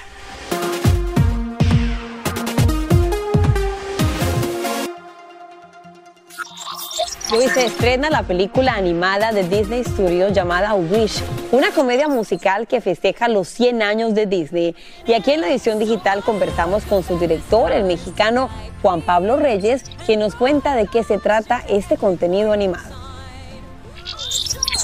Hoy 7.33 7.49
se 7.49 7.67
estrena 7.67 8.09
la 8.09 8.23
película 8.23 8.75
animada 8.75 9.33
de 9.33 9.43
Disney 9.43 9.83
Studios 9.83 10.33
llamada 10.33 10.75
Wish, 10.75 11.25
una 11.51 11.73
comedia 11.73 12.07
musical 12.07 12.69
que 12.69 12.81
festeja 12.81 13.27
los 13.27 13.49
100 13.49 13.83
años 13.83 14.15
de 14.15 14.27
Disney. 14.27 14.77
Y 15.07 15.13
aquí 15.13 15.33
en 15.33 15.41
la 15.41 15.49
edición 15.49 15.81
digital 15.81 16.23
conversamos 16.23 16.85
con 16.85 17.03
su 17.03 17.19
director, 17.19 17.73
el 17.73 17.83
mexicano 17.83 18.49
Juan 18.81 19.03
Pablo 19.03 19.37
Reyes, 19.37 19.83
quien 20.07 20.21
nos 20.21 20.37
cuenta 20.37 20.77
de 20.77 20.87
qué 20.87 21.03
se 21.03 21.19
trata 21.19 21.65
este 21.69 21.97
contenido 21.97 22.53
animado. 22.53 23.06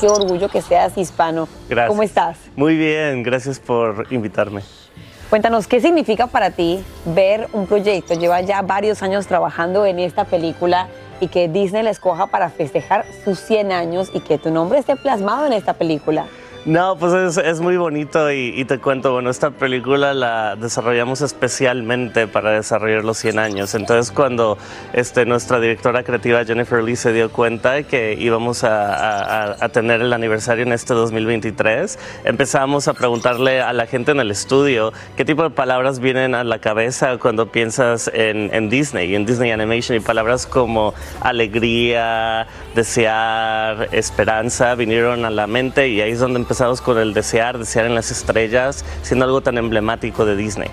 Qué 0.02 0.08
orgullo 0.08 0.48
que 0.48 0.60
seas 0.62 0.98
hispano. 0.98 1.46
Gracias. 1.68 1.88
¿Cómo 1.88 2.02
estás? 2.02 2.36
Muy 2.56 2.76
bien, 2.76 3.22
gracias 3.22 3.60
por 3.60 4.08
invitarme. 4.10 4.62
Cuéntanos, 5.30 5.68
¿qué 5.68 5.80
significa 5.80 6.26
para 6.26 6.50
ti 6.50 6.84
ver 7.04 7.46
un 7.52 7.68
proyecto? 7.68 8.14
Lleva 8.14 8.40
ya 8.40 8.62
varios 8.62 9.00
años 9.04 9.28
trabajando 9.28 9.86
en 9.86 10.00
esta 10.00 10.24
película 10.24 10.88
y 11.20 11.28
que 11.28 11.46
Disney 11.46 11.84
la 11.84 11.90
escoja 11.90 12.26
para 12.26 12.50
festejar 12.50 13.04
sus 13.24 13.38
100 13.38 13.70
años 13.70 14.10
y 14.12 14.18
que 14.18 14.38
tu 14.38 14.50
nombre 14.50 14.80
esté 14.80 14.96
plasmado 14.96 15.46
en 15.46 15.52
esta 15.52 15.74
película. 15.74 16.26
No, 16.64 16.94
pues 16.96 17.36
es, 17.38 17.60
muy 17.60 17.76
bonito 17.76 18.30
y, 18.30 18.64
te 18.66 18.78
cuento, 18.78 19.12
bueno, 19.12 19.30
esta 19.30 19.50
película 19.50 20.14
la 20.14 20.54
desarrollamos 20.54 21.20
especialmente 21.20 22.28
para 22.28 22.52
desarrollar 22.52 23.04
los 23.04 23.18
100 23.18 23.40
años. 23.40 23.74
Entonces 23.74 24.12
cuando 24.12 24.56
este, 24.92 25.26
nuestra 25.26 25.58
directora 25.58 26.04
creativa 26.04 26.44
Jennifer 26.44 26.84
Lee 26.84 26.94
se 26.94 27.12
dio 27.12 27.32
cuenta 27.32 27.82
que 27.82 28.16
íbamos 28.16 28.62
a, 28.62 29.56
tener 29.72 30.02
el 30.02 30.12
aniversario 30.12 30.62
en 30.62 30.72
este 30.72 30.94
2023, 30.94 31.98
empezamos 32.24 32.86
a 32.86 32.94
preguntarle 32.94 33.60
a 33.60 33.72
la 33.72 33.86
gente 33.86 34.12
en 34.12 34.20
el 34.20 34.30
estudio 34.30 34.92
qué 35.16 35.24
tipo 35.24 35.42
de 35.42 35.50
palabras 35.50 35.98
vienen 35.98 36.36
a 36.36 36.44
la 36.44 36.60
cabeza 36.60 37.18
cuando 37.18 37.50
piensas 37.50 38.08
en, 38.14 38.54
en 38.54 38.70
Disney, 38.70 39.16
en 39.16 39.26
Disney 39.26 39.50
Animation 39.50 39.96
y 39.96 40.00
palabras 40.00 40.46
como 40.46 40.94
alegría, 41.22 42.46
desear, 42.74 43.88
esperanza 43.92 44.74
vinieron 44.74 45.24
a 45.24 45.30
la 45.30 45.46
mente 45.46 45.88
y 45.88 46.00
ahí 46.00 46.12
es 46.12 46.20
donde 46.20 46.38
empezamos 46.38 46.80
con 46.80 46.98
el 46.98 47.14
desear, 47.14 47.58
desear 47.58 47.86
en 47.86 47.94
las 47.94 48.10
estrellas, 48.10 48.84
siendo 49.02 49.24
algo 49.24 49.40
tan 49.40 49.58
emblemático 49.58 50.24
de 50.24 50.36
Disney. 50.36 50.70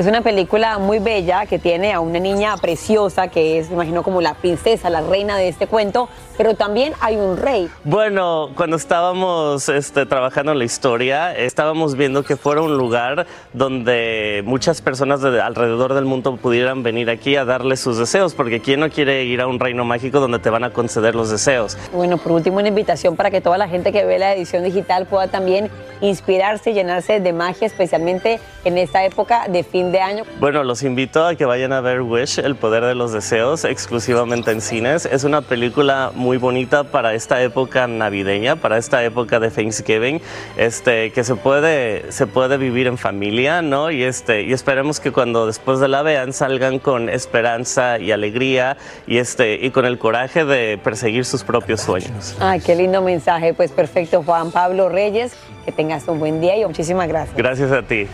Es 0.00 0.06
una 0.06 0.22
película 0.22 0.78
muy 0.78 0.98
bella 0.98 1.44
que 1.44 1.58
tiene 1.58 1.92
a 1.92 2.00
una 2.00 2.18
niña 2.18 2.56
preciosa 2.56 3.28
que 3.28 3.58
es, 3.58 3.68
me 3.68 3.74
imagino, 3.74 4.02
como 4.02 4.22
la 4.22 4.32
princesa, 4.32 4.88
la 4.88 5.02
reina 5.02 5.36
de 5.36 5.48
este 5.48 5.66
cuento, 5.66 6.08
pero 6.38 6.54
también 6.54 6.94
hay 7.00 7.16
un 7.16 7.36
rey. 7.36 7.68
Bueno, 7.84 8.48
cuando 8.56 8.76
estábamos 8.76 9.68
este, 9.68 10.06
trabajando 10.06 10.52
en 10.52 10.58
la 10.58 10.64
historia, 10.64 11.36
estábamos 11.36 11.96
viendo 11.96 12.22
que 12.22 12.38
fuera 12.38 12.62
un 12.62 12.78
lugar 12.78 13.26
donde 13.52 14.42
muchas 14.46 14.80
personas 14.80 15.20
de 15.20 15.38
alrededor 15.38 15.92
del 15.92 16.06
mundo 16.06 16.34
pudieran 16.38 16.82
venir 16.82 17.10
aquí 17.10 17.36
a 17.36 17.44
darle 17.44 17.76
sus 17.76 17.98
deseos, 17.98 18.32
porque 18.32 18.60
¿quién 18.60 18.80
no 18.80 18.88
quiere 18.88 19.24
ir 19.24 19.42
a 19.42 19.46
un 19.46 19.60
reino 19.60 19.84
mágico 19.84 20.18
donde 20.18 20.38
te 20.38 20.48
van 20.48 20.64
a 20.64 20.70
conceder 20.70 21.14
los 21.14 21.28
deseos? 21.28 21.76
Bueno, 21.92 22.16
por 22.16 22.32
último, 22.32 22.56
una 22.56 22.68
invitación 22.68 23.16
para 23.16 23.30
que 23.30 23.42
toda 23.42 23.58
la 23.58 23.68
gente 23.68 23.92
que 23.92 24.06
ve 24.06 24.18
la 24.18 24.32
edición 24.32 24.64
digital 24.64 25.04
pueda 25.04 25.28
también 25.28 25.70
inspirarse 26.00 26.70
y 26.70 26.72
llenarse 26.72 27.20
de 27.20 27.32
magia, 27.34 27.66
especialmente 27.66 28.40
en 28.64 28.78
esta 28.78 29.04
época 29.04 29.46
de 29.46 29.62
fin 29.90 29.92
de 29.92 30.00
año. 30.00 30.24
Bueno, 30.38 30.62
los 30.64 30.82
invito 30.82 31.26
a 31.26 31.34
que 31.34 31.44
vayan 31.44 31.72
a 31.72 31.80
ver 31.80 32.02
Wish, 32.02 32.38
El 32.38 32.54
Poder 32.56 32.84
de 32.84 32.94
los 32.94 33.12
Deseos, 33.12 33.64
exclusivamente 33.64 34.50
en 34.50 34.60
cines. 34.60 35.06
Es 35.06 35.24
una 35.24 35.42
película 35.42 36.12
muy 36.14 36.36
bonita 36.36 36.84
para 36.84 37.14
esta 37.14 37.42
época 37.42 37.86
navideña, 37.86 38.56
para 38.56 38.78
esta 38.78 39.02
época 39.04 39.40
de 39.40 39.50
Thanksgiving, 39.50 40.20
este, 40.56 41.12
que 41.12 41.24
se 41.24 41.34
puede, 41.34 42.12
se 42.12 42.26
puede 42.26 42.56
vivir 42.56 42.86
en 42.86 42.98
familia, 42.98 43.62
¿no? 43.62 43.90
Y, 43.90 44.02
este, 44.02 44.42
y 44.42 44.52
esperemos 44.52 45.00
que 45.00 45.12
cuando 45.12 45.46
después 45.46 45.80
de 45.80 45.88
la 45.88 46.02
vean 46.02 46.32
salgan 46.32 46.78
con 46.78 47.08
esperanza 47.08 47.98
y 47.98 48.12
alegría 48.12 48.76
y, 49.06 49.18
este, 49.18 49.54
y 49.54 49.70
con 49.70 49.84
el 49.84 49.98
coraje 49.98 50.44
de 50.44 50.78
perseguir 50.82 51.24
sus 51.24 51.42
propios 51.42 51.80
sueños. 51.80 52.36
Ay, 52.40 52.60
qué 52.60 52.74
lindo 52.74 53.02
mensaje. 53.02 53.54
Pues 53.54 53.72
perfecto, 53.72 54.22
Juan 54.22 54.50
Pablo 54.50 54.88
Reyes. 54.88 55.34
Que 55.64 55.72
tengas 55.72 56.08
un 56.08 56.18
buen 56.18 56.40
día 56.40 56.56
y 56.56 56.64
muchísimas 56.64 57.06
gracias. 57.06 57.36
Gracias 57.36 57.70
a 57.70 57.82
ti. 57.82 58.06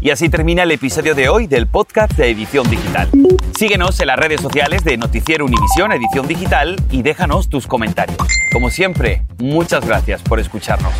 Y 0.00 0.10
así 0.10 0.28
termina 0.28 0.62
el 0.64 0.70
episodio 0.70 1.14
de 1.14 1.28
hoy 1.28 1.46
del 1.46 1.66
podcast 1.66 2.12
de 2.12 2.30
Edición 2.30 2.68
Digital. 2.68 3.08
Síguenos 3.58 3.98
en 4.00 4.08
las 4.08 4.18
redes 4.18 4.42
sociales 4.42 4.84
de 4.84 4.98
Noticiero 4.98 5.46
Univisión 5.46 5.90
Edición 5.92 6.26
Digital 6.26 6.76
y 6.90 7.02
déjanos 7.02 7.48
tus 7.48 7.66
comentarios. 7.66 8.18
Como 8.52 8.68
siempre, 8.68 9.22
muchas 9.38 9.86
gracias 9.86 10.22
por 10.22 10.38
escucharnos. 10.38 10.92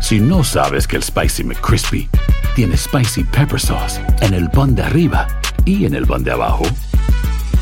Si 0.00 0.20
no 0.20 0.44
sabes 0.44 0.86
que 0.86 0.96
el 0.96 1.02
Spicy 1.02 1.44
McCrispy 1.44 2.08
tiene 2.54 2.76
Spicy 2.76 3.24
Pepper 3.24 3.60
Sauce 3.60 4.00
en 4.20 4.34
el 4.34 4.50
pan 4.50 4.74
de 4.74 4.82
arriba 4.82 5.26
y 5.64 5.84
en 5.84 5.94
el 5.94 6.06
pan 6.06 6.24
de 6.24 6.32
abajo, 6.32 6.64